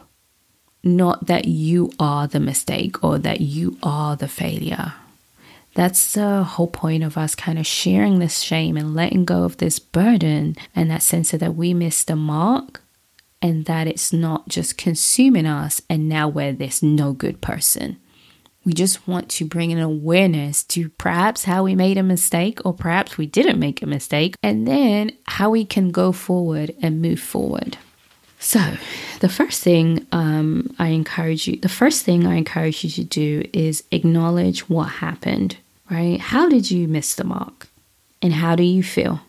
Not 0.84 1.28
that 1.28 1.46
you 1.46 1.92
are 2.00 2.28
the 2.28 2.40
mistake 2.40 3.04
or 3.04 3.20
that 3.20 3.42
you 3.42 3.78
are 3.84 4.16
the 4.16 4.28
failure. 4.28 4.94
That's 5.74 6.14
the 6.14 6.44
whole 6.44 6.68
point 6.68 7.04
of 7.04 7.18
us 7.18 7.36
kind 7.36 7.58
of 7.58 7.66
sharing 7.66 8.20
this 8.20 8.40
shame 8.40 8.76
and 8.76 8.94
letting 8.94 9.24
go 9.24 9.44
of 9.44 9.58
this 9.58 9.80
burden 9.80 10.56
and 10.76 10.92
that 10.92 11.04
sense 11.04 11.34
of 11.34 11.40
that 11.40 11.56
we 11.56 11.74
missed 11.74 12.08
the 12.08 12.16
mark 12.16 12.82
and 13.42 13.66
that 13.66 13.88
it's 13.88 14.12
not 14.12 14.50
just 14.50 14.78
consuming 14.78 15.46
us 15.46 15.82
and 15.90 16.10
now 16.10 16.28
we're 16.28 16.52
this 16.52 16.84
no 16.84 17.14
good 17.14 17.42
person. 17.42 17.98
We 18.64 18.74
just 18.74 19.08
want 19.08 19.30
to 19.30 19.46
bring 19.46 19.72
an 19.72 19.80
awareness 19.80 20.64
to 20.66 20.90
perhaps 20.90 21.46
how 21.46 21.64
we 21.64 21.74
made 21.74 21.98
a 21.98 22.04
mistake, 22.04 22.60
or 22.64 22.76
perhaps 22.76 23.18
we 23.18 23.26
didn't 23.26 23.60
make 23.60 23.82
a 23.82 23.88
mistake, 23.88 24.36
and 24.44 24.68
then 24.68 25.14
how 25.26 25.50
we 25.50 25.66
can 25.66 25.90
go 25.90 26.12
forward 26.12 26.76
and 26.80 27.02
move 27.02 27.20
forward. 27.20 27.78
So, 28.44 28.76
the 29.20 29.30
first 29.30 29.62
thing 29.62 30.08
um, 30.12 30.76
I 30.80 30.88
encourage 30.88 31.48
you, 31.48 31.58
the 31.58 31.70
first 31.70 32.04
thing 32.04 32.26
I 32.26 32.36
encourage 32.36 32.84
you 32.84 32.90
to 32.90 33.04
do 33.04 33.48
is 33.54 33.84
acknowledge 33.92 34.68
what 34.68 34.86
happened, 34.86 35.58
right? 35.92 36.20
How 36.20 36.50
did 36.50 36.72
you 36.72 36.88
miss 36.88 37.14
the 37.14 37.24
mark? 37.24 37.68
And 38.20 38.34
how 38.34 38.56
do 38.56 38.64
you 38.64 38.82
feel? 38.82 39.22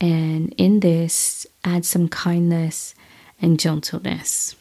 And 0.00 0.54
in 0.56 0.80
this, 0.80 1.46
add 1.64 1.84
some 1.84 2.08
kindness 2.08 2.94
and 3.42 3.60
gentleness. 3.60 4.56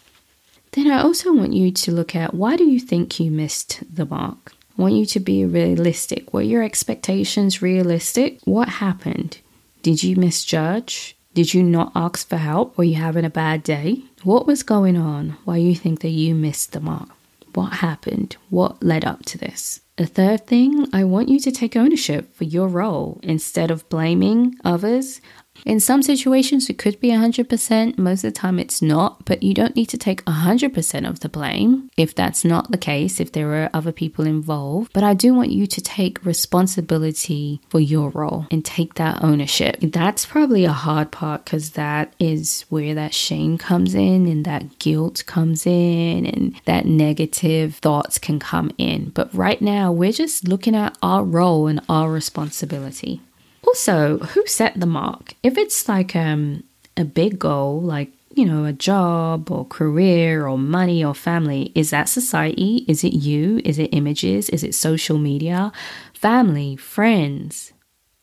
Then 0.74 0.92
I 0.92 1.02
also 1.02 1.34
want 1.34 1.54
you 1.54 1.72
to 1.72 1.92
look 1.94 2.14
at 2.18 2.34
why 2.34 2.58
do 2.58 2.66
you 2.66 2.82
think 2.82 3.18
you 3.18 3.32
missed 3.32 3.82
the 3.90 4.06
mark? 4.06 4.52
I 4.78 4.82
want 4.82 4.96
you 4.96 5.06
to 5.06 5.20
be 5.22 5.46
realistic. 5.46 6.34
Were 6.34 6.42
your 6.42 6.64
expectations 6.64 7.62
realistic? 7.62 8.40
What 8.44 8.68
happened? 8.68 9.40
Did 9.84 10.04
you 10.04 10.18
misjudge? 10.18 11.16
Did 11.40 11.54
you 11.54 11.64
not 11.64 11.94
ask 11.96 12.28
for 12.28 12.36
help? 12.36 12.78
Were 12.78 12.84
you 12.84 12.96
having 12.96 13.24
a 13.24 13.30
bad 13.30 13.64
day? 13.64 14.04
What 14.24 14.46
was 14.46 14.62
going 14.62 14.98
on? 14.98 15.38
Why 15.46 15.56
you 15.56 15.74
think 15.74 16.02
that 16.02 16.10
you 16.10 16.36
missed 16.36 16.74
the 16.74 16.82
mark? 16.82 17.08
What 17.54 17.76
happened? 17.76 18.36
What 18.50 18.84
led 18.84 19.06
up 19.06 19.24
to 19.28 19.38
this? 19.38 19.80
The 19.96 20.06
third 20.06 20.48
thing, 20.48 20.88
I 20.92 21.06
want 21.06 21.30
you 21.30 21.40
to 21.40 21.50
take 21.50 21.78
ownership 21.78 22.36
for 22.36 22.44
your 22.44 22.68
role 22.68 23.22
instead 23.24 23.72
of 23.72 23.88
blaming 23.88 24.56
others. 24.66 25.22
In 25.66 25.80
some 25.80 26.02
situations, 26.02 26.70
it 26.70 26.78
could 26.78 27.00
be 27.00 27.10
100%. 27.10 27.98
Most 27.98 28.24
of 28.24 28.34
the 28.34 28.40
time, 28.40 28.60
it's 28.60 28.82
not, 28.82 29.26
but 29.26 29.44
you 29.44 29.54
don't 29.54 29.76
need 29.76 29.88
to 29.88 29.98
take 29.98 30.24
100% 30.26 31.10
of 31.10 31.20
the 31.20 31.30
blame 31.30 31.90
if 31.98 32.16
that's 32.16 32.46
not 32.46 32.72
the 32.72 32.78
case, 32.78 33.20
if 33.20 33.32
there 33.32 33.64
are 33.64 33.70
other 33.74 33.92
people 33.92 34.26
involved. 34.26 34.92
But 34.94 35.04
I 35.04 35.14
do 35.14 35.34
want 35.34 35.52
you 35.52 35.68
to 35.68 35.82
take 35.82 36.24
responsibility 36.26 37.62
for 37.70 37.80
your 37.80 38.10
role 38.10 38.48
and 38.52 38.64
take 38.64 38.96
that 38.96 39.24
ownership. 39.24 39.78
That's 39.82 40.26
probably 40.26 40.66
a 40.66 40.72
hard 40.72 41.12
part 41.12 41.46
because 41.46 41.72
that 41.72 42.14
is 42.20 42.66
where 42.70 42.94
that 42.96 43.14
shame 43.14 43.58
comes 43.58 43.94
in 43.94 44.28
and 44.28 44.46
that 44.46 44.80
guilt 44.80 45.24
comes 45.26 45.66
in 45.66 46.26
and 46.26 46.60
that 46.66 46.86
negative 46.86 47.76
thoughts 47.76 48.18
can 48.18 48.40
come 48.40 48.72
in. 48.78 49.10
But 49.10 49.34
right 49.34 49.62
now, 49.62 49.92
we're 49.92 50.12
just 50.12 50.48
looking 50.48 50.76
at 50.76 50.98
our 51.02 51.24
role 51.24 51.68
and 51.68 51.82
our 51.90 52.12
responsibility. 52.12 53.22
Also, 53.66 54.20
who 54.20 54.46
set 54.48 54.80
the 54.80 54.86
mark? 54.86 55.36
If 55.44 55.58
it's 55.58 55.88
like 55.88 56.16
um, 56.16 56.64
a 56.98 57.06
big 57.06 57.38
goal, 57.40 57.82
like 57.82 58.12
you 58.36 58.46
know, 58.46 58.64
a 58.64 58.74
job 58.74 59.52
or 59.52 59.66
career 59.66 60.48
or 60.48 60.58
money 60.58 61.04
or 61.04 61.14
family, 61.14 61.72
is 61.76 61.90
that 61.90 62.08
society? 62.08 62.86
Is 62.88 63.04
it 63.04 63.14
you? 63.14 63.60
Is 63.66 63.80
it 63.80 63.94
images? 63.94 64.50
Is 64.50 64.64
it 64.64 64.76
social 64.76 65.18
media? 65.18 65.72
Family, 66.14 66.76
friends? 66.76 67.74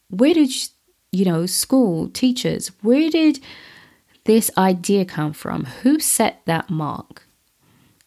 Where 0.08 0.32
did 0.32 0.54
you, 0.54 0.68
you 1.12 1.24
know, 1.24 1.44
school, 1.46 2.08
teachers, 2.08 2.68
where 2.82 3.10
did 3.10 3.40
this 4.24 4.50
idea 4.56 5.04
come 5.04 5.32
from? 5.32 5.64
Who 5.82 5.98
set 5.98 6.40
that 6.46 6.70
mark? 6.70 7.26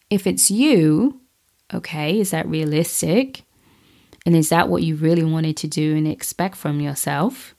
If 0.08 0.26
it's 0.26 0.50
you, 0.50 1.20
okay, 1.72 2.18
is 2.18 2.30
that 2.30 2.48
realistic? 2.48 3.42
And 4.26 4.36
is 4.36 4.50
that 4.50 4.68
what 4.68 4.82
you 4.82 4.96
really 4.96 5.24
wanted 5.24 5.56
to 5.58 5.68
do 5.68 5.96
and 5.96 6.06
expect 6.06 6.56
from 6.56 6.80
yourself? 6.80 7.54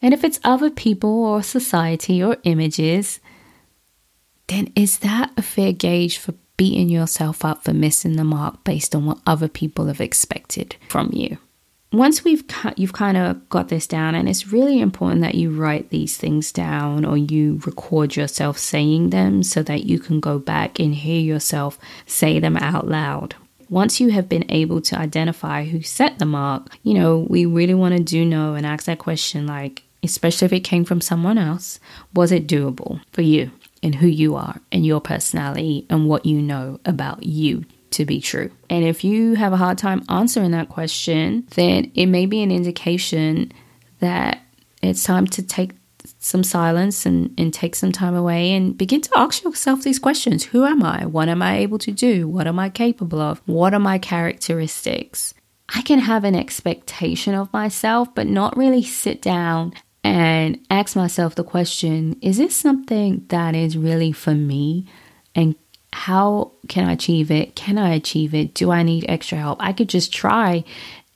And 0.00 0.14
if 0.14 0.22
it's 0.22 0.40
other 0.44 0.70
people 0.70 1.24
or 1.24 1.42
society 1.42 2.22
or 2.22 2.36
images, 2.44 3.20
then 4.46 4.72
is 4.76 4.98
that 4.98 5.32
a 5.36 5.42
fair 5.42 5.72
gauge 5.72 6.18
for 6.18 6.34
beating 6.56 6.88
yourself 6.88 7.44
up 7.44 7.64
for 7.64 7.72
missing 7.72 8.16
the 8.16 8.24
mark 8.24 8.64
based 8.64 8.94
on 8.94 9.06
what 9.06 9.20
other 9.26 9.48
people 9.48 9.86
have 9.86 10.00
expected 10.00 10.76
from 10.88 11.10
you? 11.12 11.38
Once 11.90 12.22
we've 12.22 12.44
you've 12.76 12.92
kind 12.92 13.16
of 13.16 13.48
got 13.48 13.68
this 13.68 13.86
down 13.86 14.14
and 14.14 14.28
it's 14.28 14.52
really 14.52 14.78
important 14.78 15.22
that 15.22 15.34
you 15.34 15.50
write 15.50 15.88
these 15.88 16.18
things 16.18 16.52
down 16.52 17.02
or 17.02 17.16
you 17.16 17.60
record 17.64 18.14
yourself 18.14 18.58
saying 18.58 19.08
them 19.08 19.42
so 19.42 19.62
that 19.62 19.84
you 19.84 19.98
can 19.98 20.20
go 20.20 20.38
back 20.38 20.78
and 20.78 20.94
hear 20.96 21.18
yourself 21.18 21.78
say 22.04 22.38
them 22.38 22.58
out 22.58 22.86
loud 22.86 23.34
once 23.68 24.00
you 24.00 24.10
have 24.10 24.28
been 24.28 24.44
able 24.50 24.80
to 24.80 24.98
identify 24.98 25.64
who 25.64 25.82
set 25.82 26.18
the 26.18 26.24
mark, 26.24 26.76
you 26.82 26.94
know, 26.94 27.26
we 27.28 27.46
really 27.46 27.74
want 27.74 27.96
to 27.96 28.02
do 28.02 28.24
know 28.24 28.54
and 28.54 28.66
ask 28.66 28.86
that 28.86 28.98
question 28.98 29.46
like, 29.46 29.82
especially 30.02 30.46
if 30.46 30.52
it 30.52 30.60
came 30.60 30.84
from 30.84 31.00
someone 31.00 31.38
else, 31.38 31.80
was 32.14 32.32
it 32.32 32.46
doable 32.46 33.00
for 33.12 33.22
you 33.22 33.50
and 33.82 33.96
who 33.96 34.06
you 34.06 34.34
are 34.36 34.60
and 34.72 34.86
your 34.86 35.00
personality 35.00 35.86
and 35.90 36.08
what 36.08 36.24
you 36.24 36.40
know 36.40 36.78
about 36.84 37.22
you 37.22 37.64
to 37.90 38.04
be 38.04 38.20
true? 38.20 38.50
And 38.70 38.84
if 38.84 39.04
you 39.04 39.34
have 39.34 39.52
a 39.52 39.58
hard 39.58 39.78
time 39.78 40.04
answering 40.08 40.52
that 40.52 40.68
question, 40.68 41.46
then 41.54 41.90
it 41.94 42.06
may 42.06 42.26
be 42.26 42.42
an 42.42 42.52
indication 42.52 43.52
that 44.00 44.40
it's 44.82 45.02
time 45.02 45.26
to 45.26 45.42
take 45.42 45.72
some 46.18 46.42
silence 46.42 47.06
and, 47.06 47.32
and 47.38 47.54
take 47.54 47.74
some 47.74 47.92
time 47.92 48.14
away 48.14 48.52
and 48.52 48.76
begin 48.76 49.00
to 49.00 49.10
ask 49.16 49.44
yourself 49.44 49.82
these 49.82 49.98
questions 49.98 50.44
Who 50.44 50.64
am 50.64 50.82
I? 50.82 51.06
What 51.06 51.28
am 51.28 51.42
I 51.42 51.58
able 51.58 51.78
to 51.78 51.92
do? 51.92 52.26
What 52.28 52.46
am 52.46 52.58
I 52.58 52.68
capable 52.68 53.20
of? 53.20 53.40
What 53.46 53.74
are 53.74 53.80
my 53.80 53.98
characteristics? 53.98 55.34
I 55.74 55.82
can 55.82 55.98
have 56.00 56.24
an 56.24 56.34
expectation 56.34 57.34
of 57.34 57.52
myself, 57.52 58.14
but 58.14 58.26
not 58.26 58.56
really 58.56 58.82
sit 58.82 59.20
down 59.20 59.74
and 60.02 60.58
ask 60.70 60.96
myself 60.96 61.34
the 61.34 61.44
question 61.44 62.16
Is 62.20 62.38
this 62.38 62.56
something 62.56 63.24
that 63.28 63.54
is 63.54 63.76
really 63.76 64.12
for 64.12 64.34
me? 64.34 64.86
And 65.34 65.54
how 65.92 66.52
can 66.68 66.88
I 66.88 66.92
achieve 66.92 67.30
it? 67.30 67.54
Can 67.54 67.78
I 67.78 67.94
achieve 67.94 68.34
it? 68.34 68.54
Do 68.54 68.70
I 68.70 68.82
need 68.82 69.06
extra 69.08 69.38
help? 69.38 69.58
I 69.62 69.72
could 69.72 69.88
just 69.88 70.12
try 70.12 70.64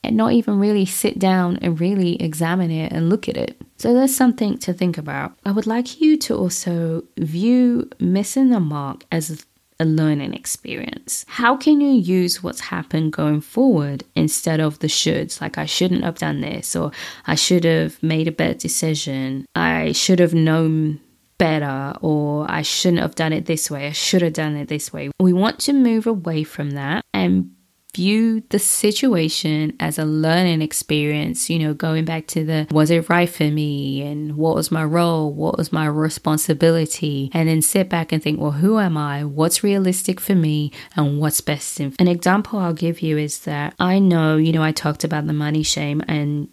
and 0.04 0.16
not 0.16 0.32
even 0.32 0.59
really 0.59 0.85
sit 0.85 1.18
down 1.18 1.59
and 1.62 1.80
really 1.80 2.21
examine 2.21 2.71
it 2.71 2.92
and 2.92 3.09
look 3.09 3.28
at 3.28 3.37
it. 3.37 3.61
So 3.76 3.94
there's 3.94 4.14
something 4.14 4.59
to 4.59 4.73
think 4.73 4.99
about. 4.99 5.35
I 5.44 5.52
would 5.52 5.66
like 5.66 6.00
you 6.00 6.16
to 6.18 6.37
also 6.37 7.04
view 7.18 7.88
missing 8.00 8.50
the 8.50 8.61
mark 8.61 9.04
as 9.11 9.44
a 9.78 9.85
learning 9.85 10.35
experience. 10.35 11.25
How 11.28 11.56
can 11.56 11.80
you 11.80 11.92
use 11.92 12.42
what's 12.42 12.61
happened 12.61 13.12
going 13.12 13.40
forward 13.40 14.04
instead 14.14 14.61
of 14.61 14.78
the 14.78 14.87
shoulds? 14.87 15.40
Like, 15.40 15.59
I 15.59 15.66
shouldn't 15.66 16.04
have 16.04 16.18
done 16.18 16.40
this, 16.40 16.76
or 16.76 16.92
I 17.26 17.35
should 17.35 17.64
have 17.64 18.00
made 18.02 18.28
a 18.28 18.32
better 18.32 18.54
decision. 18.54 19.47
I 19.56 19.92
should 19.92 20.21
have 20.21 20.35
known 20.35 21.00
better, 21.38 21.94
or 22.00 22.49
I 22.49 22.62
shouldn't 22.62 23.02
have 23.02 23.16
done 23.16 23.32
it 23.32 23.47
this 23.47 23.71
way. 23.71 23.88
I 23.88 23.92
should 23.92 24.23
have 24.23 24.35
done 24.35 24.54
it 24.56 24.68
this 24.68 24.92
way. 24.92 25.11
We 25.18 25.32
want 25.32 25.59
to 25.61 25.73
move 25.73 26.06
away 26.06 26.44
from 26.44 26.71
that 26.73 27.04
and 27.12 27.50
view 27.94 28.42
the 28.49 28.58
situation 28.58 29.76
as 29.78 29.99
a 29.99 30.04
learning 30.04 30.62
experience, 30.62 31.50
you 31.50 31.58
know, 31.58 31.75
going 31.75 32.04
back 32.04 32.26
to 32.26 32.44
the 32.44 32.66
was 32.70 32.90
it 32.90 33.08
right 33.08 33.28
for 33.28 33.44
me 33.44 34.02
and 34.02 34.37
what 34.37 34.54
was 34.54 34.70
my 34.70 34.82
role, 34.82 35.32
what 35.32 35.58
was 35.58 35.72
my 35.72 35.87
responsibility, 35.87 37.30
and 37.34 37.49
then 37.49 37.61
sit 37.61 37.90
back 37.90 38.11
and 38.11 38.22
think, 38.22 38.40
well, 38.40 38.52
who 38.52 38.78
am 38.78 38.96
I? 38.96 39.25
What's 39.25 39.62
realistic 39.62 40.20
for 40.20 40.34
me 40.34 40.72
and 40.96 41.20
what's 41.20 41.40
best 41.40 41.80
in 41.80 41.94
an 41.99 42.08
example 42.08 42.58
I'll 42.58 42.72
give 42.72 43.02
you 43.02 43.18
is 43.18 43.40
that 43.40 43.75
I 43.78 43.99
know, 43.99 44.37
you 44.37 44.52
know, 44.52 44.62
I 44.62 44.72
talked 44.72 45.04
about 45.04 45.26
the 45.26 45.32
money 45.32 45.62
shame 45.62 46.02
and 46.08 46.49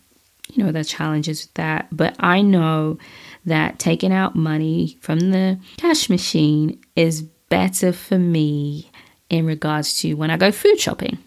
you 0.52 0.64
know 0.64 0.72
the 0.72 0.84
challenges 0.84 1.46
with 1.46 1.54
that, 1.54 1.88
but 1.92 2.16
I 2.20 2.42
know 2.42 2.98
that 3.46 3.80
taking 3.80 4.12
out 4.12 4.36
money 4.36 4.98
from 5.00 5.32
the 5.32 5.60
cash 5.78 6.10
machine 6.10 6.82
is 6.96 7.22
better 7.22 7.94
for 7.94 8.18
me 8.18 8.90
in 9.30 9.46
regards 9.46 10.00
to 10.02 10.16
when 10.16 10.32
I 10.32 10.38
go 10.38 10.52
food 10.52 10.80
shopping. 10.80 11.20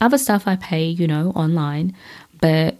Other 0.00 0.18
stuff 0.18 0.46
I 0.46 0.56
pay, 0.56 0.86
you 0.86 1.06
know, 1.06 1.30
online, 1.30 1.94
but 2.40 2.76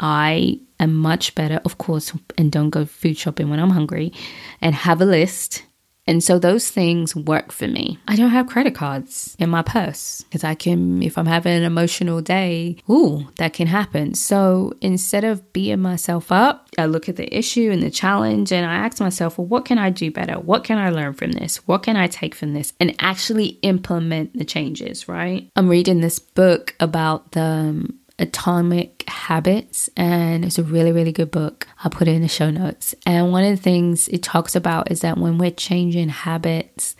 I 0.00 0.60
am 0.80 0.94
much 0.94 1.34
better, 1.34 1.60
of 1.64 1.78
course, 1.78 2.12
and 2.36 2.50
don't 2.50 2.70
go 2.70 2.84
food 2.84 3.16
shopping 3.16 3.50
when 3.50 3.60
I'm 3.60 3.70
hungry 3.70 4.12
and 4.60 4.74
have 4.74 5.00
a 5.00 5.06
list 5.06 5.64
and 6.06 6.22
so 6.22 6.38
those 6.38 6.68
things 6.68 7.16
work 7.16 7.50
for 7.50 7.66
me. 7.66 7.98
I 8.06 8.16
don't 8.16 8.30
have 8.30 8.46
credit 8.46 8.74
cards 8.74 9.36
in 9.38 9.50
my 9.50 9.62
purse 9.62 10.22
because 10.22 10.44
I 10.44 10.54
can, 10.54 11.02
if 11.02 11.18
I'm 11.18 11.26
having 11.26 11.52
an 11.52 11.64
emotional 11.64 12.20
day, 12.20 12.76
ooh, 12.88 13.28
that 13.36 13.52
can 13.52 13.66
happen. 13.66 14.14
So 14.14 14.72
instead 14.80 15.24
of 15.24 15.52
beating 15.52 15.80
myself 15.80 16.30
up, 16.30 16.68
I 16.78 16.86
look 16.86 17.08
at 17.08 17.16
the 17.16 17.36
issue 17.36 17.70
and 17.72 17.82
the 17.82 17.90
challenge 17.90 18.52
and 18.52 18.64
I 18.64 18.74
ask 18.74 19.00
myself, 19.00 19.38
well, 19.38 19.46
what 19.46 19.64
can 19.64 19.78
I 19.78 19.90
do 19.90 20.10
better? 20.10 20.34
What 20.34 20.64
can 20.64 20.78
I 20.78 20.90
learn 20.90 21.14
from 21.14 21.32
this? 21.32 21.66
What 21.66 21.82
can 21.82 21.96
I 21.96 22.06
take 22.06 22.34
from 22.34 22.54
this? 22.54 22.72
And 22.78 22.94
actually 23.00 23.58
implement 23.62 24.38
the 24.38 24.44
changes, 24.44 25.08
right? 25.08 25.50
I'm 25.56 25.68
reading 25.68 26.00
this 26.00 26.18
book 26.18 26.74
about 26.78 27.32
the 27.32 27.40
um, 27.40 27.98
Atomic 28.18 29.04
Habits, 29.08 29.90
and 29.96 30.44
it's 30.44 30.58
a 30.58 30.62
really, 30.62 30.92
really 30.92 31.12
good 31.12 31.30
book. 31.30 31.68
I'll 31.84 31.90
put 31.90 32.08
it 32.08 32.14
in 32.14 32.22
the 32.22 32.28
show 32.28 32.50
notes. 32.50 32.94
And 33.04 33.32
one 33.32 33.44
of 33.44 33.50
the 33.50 33.62
things 33.62 34.08
it 34.08 34.22
talks 34.22 34.56
about 34.56 34.90
is 34.90 35.00
that 35.00 35.18
when 35.18 35.38
we're 35.38 35.50
changing 35.50 36.08
habits, 36.08 36.96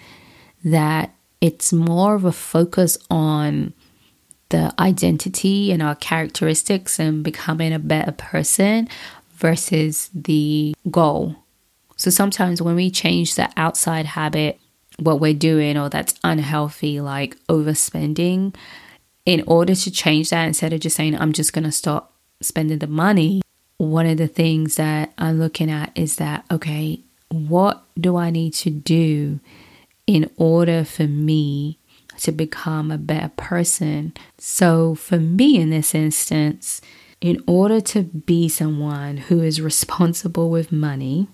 that 0.65 1.15
it's 1.41 1.73
more 1.73 2.15
of 2.15 2.25
a 2.25 2.33
focus 2.33 2.99
on 3.11 3.73
the 4.51 4.75
identity 4.79 5.73
and 5.73 5.83
our 5.83 5.95
characteristics 5.95 6.99
and 6.99 7.25
becoming 7.25 7.73
a 7.73 7.79
better 7.79 8.13
person 8.13 8.89
versus 9.35 10.11
the 10.15 10.75
goal. 10.91 11.37
So 11.97 12.11
sometimes 12.11 12.61
when 12.61 12.77
we 12.77 12.91
change 12.91 13.35
the 13.35 13.51
outside 13.57 14.07
habit, 14.07 14.61
what 14.99 15.21
we're 15.21 15.35
doing 15.35 15.77
or 15.77 15.89
that's 15.89 16.15
unhealthy, 16.23 17.01
like 17.01 17.37
overspending, 17.49 18.55
in 19.27 19.43
order 19.47 19.75
to 19.75 19.91
change 19.91 20.31
that, 20.31 20.47
instead 20.47 20.73
of 20.73 20.81
just 20.81 20.97
saying, 20.97 21.17
I'm 21.17 21.33
just 21.33 21.53
going 21.53 21.65
to 21.65 21.73
stop 21.73 22.13
spending 22.41 22.79
the 22.79 22.87
money, 22.87 23.43
one 23.77 24.07
of 24.07 24.17
the 24.17 24.29
things 24.29 24.77
that 24.77 25.13
I'm 25.19 25.39
looking 25.39 25.71
at 25.71 25.91
is 25.95 26.17
that, 26.17 26.45
okay, 26.51 27.01
what 27.29 27.83
do 28.01 28.17
I 28.17 28.31
need 28.31 28.55
to 28.55 28.71
do 28.71 29.41
in 30.07 30.31
order 30.37 30.85
for 30.85 31.03
me 31.03 31.79
to 32.21 32.33
become 32.33 32.91
a 32.91 32.99
better 32.99 33.33
person? 33.37 34.15
So, 34.39 34.95
for 34.95 35.19
me 35.19 35.59
in 35.61 35.71
this 35.71 35.95
instance, 35.95 36.81
in 37.21 37.43
order 37.47 37.81
to 37.81 38.05
be 38.05 38.49
someone 38.49 39.17
who 39.17 39.43
is 39.43 39.61
responsible 39.61 40.49
with 40.49 40.71
money, 40.71 41.27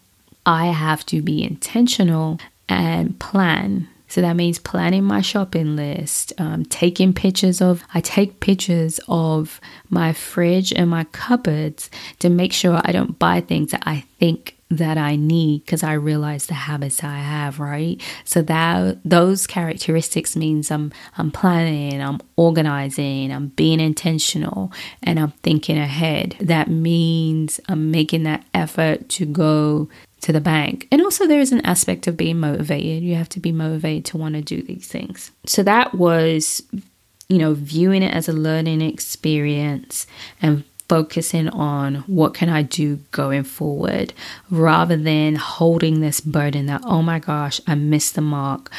I 0.47 0.67
have 0.67 1.05
to 1.07 1.21
be 1.21 1.45
intentional 1.45 2.41
and 2.69 3.21
plan 3.21 3.89
so 4.13 4.21
that 4.21 4.37
means 4.37 4.59
planning 4.59 5.05
my 5.05 5.23
shopping 5.23 5.75
list, 5.75 6.35
um, 6.37 6.67
taking 6.67 7.15
pictures 7.15 7.63
of, 7.63 7.83
I 7.95 8.03
take 8.03 8.41
pictures 8.41 9.01
of 9.09 9.59
my 9.89 10.13
fridge 10.13 10.71
and 10.71 10.91
my 10.91 11.05
cupboards 11.05 11.89
to 12.19 12.29
make 12.29 12.53
sure 12.53 12.79
I 12.85 12.93
don't 12.93 13.19
buy 13.19 13.41
things 13.41 13.71
that 13.71 13.85
I 13.87 14.05
think 14.19 14.59
that 14.69 14.99
I 14.99 15.17
need 15.17 15.65
because 15.65 15.83
I 15.83 15.95
realize 15.95 16.45
the 16.45 16.53
habits 16.53 17.03
I 17.03 17.21
have, 17.21 17.59
right? 17.59 18.03
So 18.25 18.43
that 18.43 18.99
those 19.03 19.47
characteristics 19.47 20.37
means 20.37 20.71
I'm 20.71 20.93
I'm 21.17 21.31
planning, 21.31 22.03
I'm 22.03 22.21
organizing, 22.37 23.33
I'm 23.33 23.49
being 23.49 23.81
intentional, 23.81 24.73
and 25.03 25.19
I'm 25.19 25.31
thinking 25.43 25.79
ahead. 25.79 26.37
That 26.39 26.69
means 26.69 27.61
I'm 27.67 27.91
making 27.91 28.25
that 28.25 28.45
effort 28.53 29.09
to 29.11 29.25
go 29.25 29.89
to 30.23 30.33
the 30.33 30.41
bank. 30.41 30.89
And 30.91 31.03
also, 31.03 31.27
there 31.27 31.41
is 31.41 31.53
an 31.53 31.65
aspect 31.67 32.07
of 32.07 32.17
being 32.17 32.41
motivated. 32.41 33.03
You 33.03 33.15
have 33.17 33.29
to 33.31 33.41
be 33.41 33.53
motivated 33.53 34.05
to 34.07 34.17
want 34.17 34.35
to 34.35 34.43
do 34.43 34.63
these 34.63 34.89
things. 34.89 35.31
So, 35.47 35.63
that 35.63 35.95
was, 35.95 36.63
you 37.29 37.39
know, 37.39 37.55
viewing 37.55 38.03
it 38.03 38.15
as 38.15 38.29
a 38.29 38.33
learning 38.33 38.81
experience 38.81 40.07
and 40.41 40.65
focusing 40.89 41.49
on 41.49 41.97
what 42.07 42.35
can 42.35 42.49
I 42.49 42.63
do 42.63 42.97
going 43.13 43.45
forward 43.45 44.13
rather 44.51 44.97
than 44.97 45.37
holding 45.37 46.01
this 46.01 46.21
burden 46.21 46.67
that, 46.67 46.83
oh 46.85 47.03
my 47.03 47.19
gosh, 47.19 47.61
I 47.67 47.75
missed 47.75 48.15
the 48.15 48.21
mark. 48.21 48.71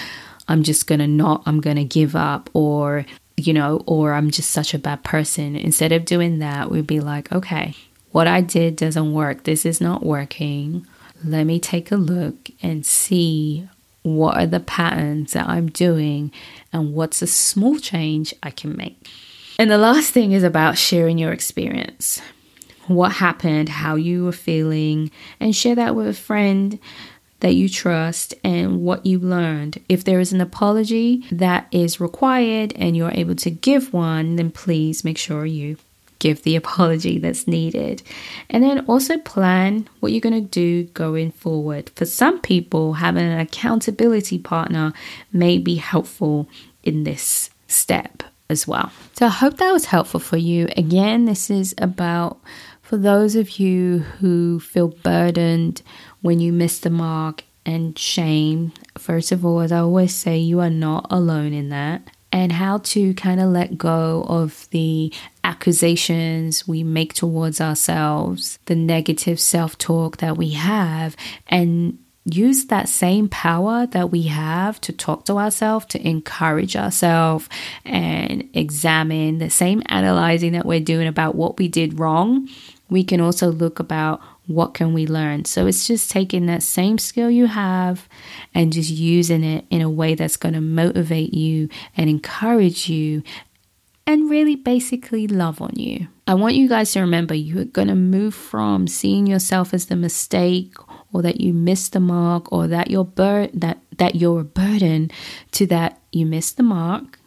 I'm 0.47 0.63
just 0.63 0.88
going 0.88 0.99
to 0.99 1.08
not, 1.08 1.41
I'm 1.45 1.60
going 1.60 1.77
to 1.77 1.84
give 1.84 2.15
up 2.15 2.49
or, 2.53 3.06
you 3.36 3.51
know, 3.51 3.82
or 3.88 4.13
I'm 4.13 4.29
just 4.29 4.51
such 4.51 4.73
a 4.73 4.79
bad 4.79 5.03
person. 5.03 5.56
Instead 5.56 5.91
of 5.91 6.06
doing 6.06 6.39
that, 6.39 6.69
we'd 6.69 6.86
be 6.86 6.99
like, 6.99 7.32
okay, 7.32 7.75
what 8.12 8.27
I 8.27 8.41
did 8.41 8.75
doesn't 8.75 9.13
work. 9.13 9.43
This 9.43 9.65
is 9.65 9.82
not 9.82 10.06
working 10.06 10.86
let 11.23 11.45
me 11.45 11.59
take 11.59 11.91
a 11.91 11.95
look 11.95 12.49
and 12.62 12.86
see 12.86 13.67
what 14.03 14.38
are 14.38 14.47
the 14.47 14.59
patterns 14.59 15.33
that 15.33 15.47
I'm 15.47 15.69
doing 15.69 16.31
and 16.71 16.93
what's 16.93 17.21
a 17.21 17.27
small 17.27 17.79
change 17.79 18.33
I 18.43 18.51
can 18.51 18.75
make. 18.75 19.07
And 19.57 19.69
the 19.69 19.77
last 19.77 20.12
thing 20.12 20.31
is 20.31 20.43
about 20.43 20.77
sharing 20.77 21.17
your 21.17 21.31
experience. 21.31 22.21
What 22.88 23.13
happened, 23.13 23.69
how 23.69 23.95
you 23.95 24.25
were 24.25 24.33
feeling, 24.33 25.09
and 25.39 25.55
share 25.55 25.75
that 25.75 25.95
with 25.95 26.07
a 26.07 26.13
friend 26.13 26.79
that 27.39 27.53
you 27.53 27.69
trust 27.69 28.33
and 28.43 28.81
what 28.81 29.05
you 29.05 29.19
learned. 29.19 29.81
If 29.88 30.03
there 30.03 30.19
is 30.19 30.33
an 30.33 30.41
apology 30.41 31.25
that 31.31 31.67
is 31.71 31.99
required 31.99 32.73
and 32.75 32.97
you're 32.97 33.12
able 33.12 33.36
to 33.36 33.49
give 33.49 33.93
one, 33.93 34.38
then 34.38 34.49
please 34.49 35.03
make 35.03 35.17
sure 35.17 35.45
you 35.45 35.77
give 36.23 36.43
the 36.43 36.55
apology 36.55 37.19
that's 37.19 37.47
needed. 37.47 38.01
And 38.49 38.63
then 38.63 38.86
also 38.86 39.17
plan 39.17 39.89
what 39.99 40.13
you're 40.13 40.21
going 40.21 40.41
to 40.41 40.49
do 40.49 40.86
going 40.86 41.31
forward. 41.31 41.91
For 41.95 42.05
some 42.05 42.39
people, 42.39 42.93
having 42.93 43.25
an 43.25 43.39
accountability 43.39 44.39
partner 44.39 44.93
may 45.33 45.57
be 45.57 45.75
helpful 45.75 46.47
in 46.81 47.03
this 47.03 47.49
step 47.67 48.23
as 48.49 48.65
well. 48.65 48.91
So 49.13 49.25
I 49.25 49.29
hope 49.29 49.57
that 49.57 49.73
was 49.73 49.86
helpful 49.86 50.21
for 50.21 50.38
you. 50.38 50.69
Again, 50.77 51.25
this 51.25 51.49
is 51.49 51.75
about 51.77 52.39
for 52.81 52.95
those 52.95 53.36
of 53.36 53.59
you 53.59 53.99
who 54.19 54.62
feel 54.62 54.88
burdened 54.88 55.81
when 56.21 56.39
you 56.39 56.53
miss 56.53 56.79
the 56.79 56.89
mark 56.89 57.43
and 57.65 57.99
shame. 57.99 58.71
First 58.97 59.33
of 59.33 59.45
all, 59.45 59.59
as 59.59 59.73
I 59.73 59.79
always 59.79 60.15
say, 60.15 60.38
you 60.38 60.62
are 60.62 60.69
not 60.69 61.07
alone 61.09 61.51
in 61.51 61.67
that 61.69 62.01
and 62.33 62.51
how 62.51 62.79
to 62.79 63.13
kind 63.13 63.39
of 63.39 63.51
let 63.51 63.77
go 63.77 64.25
of 64.27 64.67
the 64.71 65.13
accusations 65.43 66.67
we 66.67 66.83
make 66.83 67.13
towards 67.13 67.61
ourselves, 67.61 68.57
the 68.65 68.75
negative 68.75 69.39
self 69.39 69.77
talk 69.77 70.17
that 70.17 70.35
we 70.35 70.49
have, 70.49 71.15
and 71.47 71.99
use 72.25 72.65
that 72.65 72.89
same 72.89 73.29
power 73.29 73.85
that 73.87 74.09
we 74.09 74.23
have 74.23 74.81
to 74.81 74.91
talk 74.91 75.25
to 75.25 75.37
ourselves, 75.37 75.85
to 75.85 76.07
encourage 76.07 76.75
ourselves, 76.75 77.47
and 77.85 78.49
examine 78.55 79.37
the 79.37 79.49
same 79.51 79.83
analyzing 79.85 80.53
that 80.53 80.65
we're 80.65 80.79
doing 80.79 81.07
about 81.07 81.35
what 81.35 81.59
we 81.59 81.67
did 81.67 81.99
wrong. 81.99 82.49
We 82.89 83.03
can 83.03 83.21
also 83.21 83.51
look 83.51 83.79
about 83.79 84.21
what 84.47 84.73
can 84.73 84.93
we 84.93 85.08
learn? 85.08 85.45
So 85.45 85.67
it's 85.67 85.88
just 85.88 86.12
taking 86.12 86.45
that 86.47 86.63
same 86.63 86.97
skill 86.97 87.29
you 87.29 87.47
have 87.47 88.08
and 88.53 88.73
just 88.73 88.89
using 88.89 89.43
it 89.43 89.65
in 89.69 89.82
a 89.82 89.89
way 89.89 90.15
that's 90.15 90.38
going 90.38 90.53
to 90.53 90.62
motivate 90.62 91.34
you 91.34 91.69
and 91.95 92.10
encourage 92.10 92.89
you 92.89 93.23
and 94.06 94.29
really 94.29 94.56
basically 94.56 95.27
love 95.27 95.62
on 95.62 95.73
you. 95.77 96.08
I 96.27 96.34
want 96.34 96.56
you 96.56 96.67
guys 96.67 96.91
to 96.91 96.99
remember 96.99 97.34
you're 97.34 97.65
going 97.65 97.88
to 97.88 97.95
move 97.95 98.36
from 98.36 98.88
seeing 98.88 99.27
yourself 99.27 99.73
as 99.73 99.86
the 99.86 99.95
mistake 99.95 100.73
or 101.13 101.21
that 101.21 101.39
you 101.39 101.53
missed 101.53 101.93
the 101.93 101.99
mark 101.99 102.51
or 102.51 102.67
that 102.67 102.91
you're 102.91 103.06
bur- 103.06 103.49
that 103.53 103.79
that 103.97 104.15
you're 104.15 104.41
a 104.41 104.45
burden 104.45 105.12
to 105.51 105.65
that 105.67 106.01
you 106.12 106.25
missed 106.25 106.58
the 106.58 106.63
mark, 106.63 107.19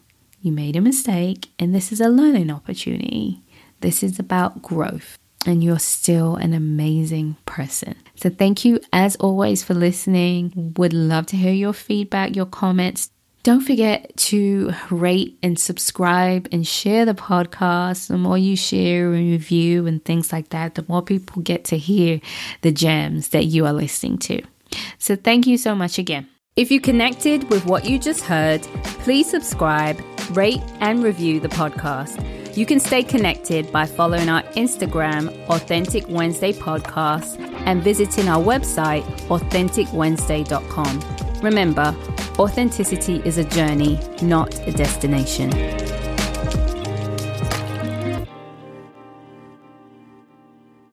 you 0.42 0.52
made 0.52 0.76
a 0.76 0.81
mistake 0.81 1.48
and 1.59 1.74
this 1.74 1.92
is 1.92 2.00
a 2.00 2.09
learning 2.09 2.50
opportunity. 2.50 3.40
This 3.81 4.02
is 4.02 4.18
about 4.18 4.62
growth 4.62 5.18
and 5.46 5.62
you're 5.62 5.78
still 5.78 6.37
an 6.37 6.52
amazing 6.52 7.37
person. 7.46 7.94
So, 8.16 8.30
thank 8.30 8.64
you 8.64 8.80
as 8.92 9.16
always 9.16 9.62
for 9.62 9.74
listening. 9.74 10.74
Would 10.76 10.92
love 10.92 11.26
to 11.26 11.37
hear 11.37 11.52
your 11.52 11.72
feedback, 11.72 12.37
your 12.37 12.46
comments. 12.46 13.11
Don't 13.42 13.61
forget 13.61 14.16
to 14.16 14.72
rate 14.90 15.38
and 15.40 15.56
subscribe 15.56 16.48
and 16.50 16.66
share 16.66 17.04
the 17.04 17.14
podcast. 17.14 18.09
The 18.09 18.18
more 18.18 18.37
you 18.37 18.56
share 18.56 19.12
and 19.12 19.30
review 19.30 19.87
and 19.87 20.04
things 20.04 20.32
like 20.32 20.48
that, 20.48 20.74
the 20.74 20.85
more 20.88 21.02
people 21.02 21.42
get 21.42 21.64
to 21.66 21.78
hear 21.78 22.20
the 22.62 22.72
gems 22.72 23.28
that 23.28 23.44
you 23.44 23.64
are 23.64 23.72
listening 23.72 24.18
to. 24.18 24.42
So, 24.98 25.14
thank 25.14 25.46
you 25.46 25.59
so 25.59 25.74
much 25.74 25.98
again. 25.98 26.28
If 26.56 26.70
you 26.70 26.80
connected 26.80 27.50
with 27.50 27.66
what 27.66 27.85
you 27.85 27.98
just 27.98 28.22
heard, 28.22 28.62
please 29.04 29.30
subscribe, 29.30 30.00
rate, 30.30 30.62
and 30.80 31.02
review 31.02 31.40
the 31.40 31.48
podcast. 31.48 32.22
You 32.56 32.64
can 32.64 32.80
stay 32.80 33.02
connected 33.02 33.70
by 33.70 33.86
following 33.86 34.28
our 34.28 34.42
Instagram, 34.54 35.36
Authentic 35.48 36.08
Wednesday 36.08 36.52
Podcast, 36.52 37.38
and 37.66 37.82
visiting 37.82 38.28
our 38.28 38.42
website, 38.42 39.04
authenticwednesday.com. 39.28 41.42
Remember, 41.42 41.94
authenticity 42.38 43.20
is 43.24 43.38
a 43.38 43.44
journey, 43.44 44.00
not 44.22 44.58
a 44.66 44.72
destination. 44.72 45.50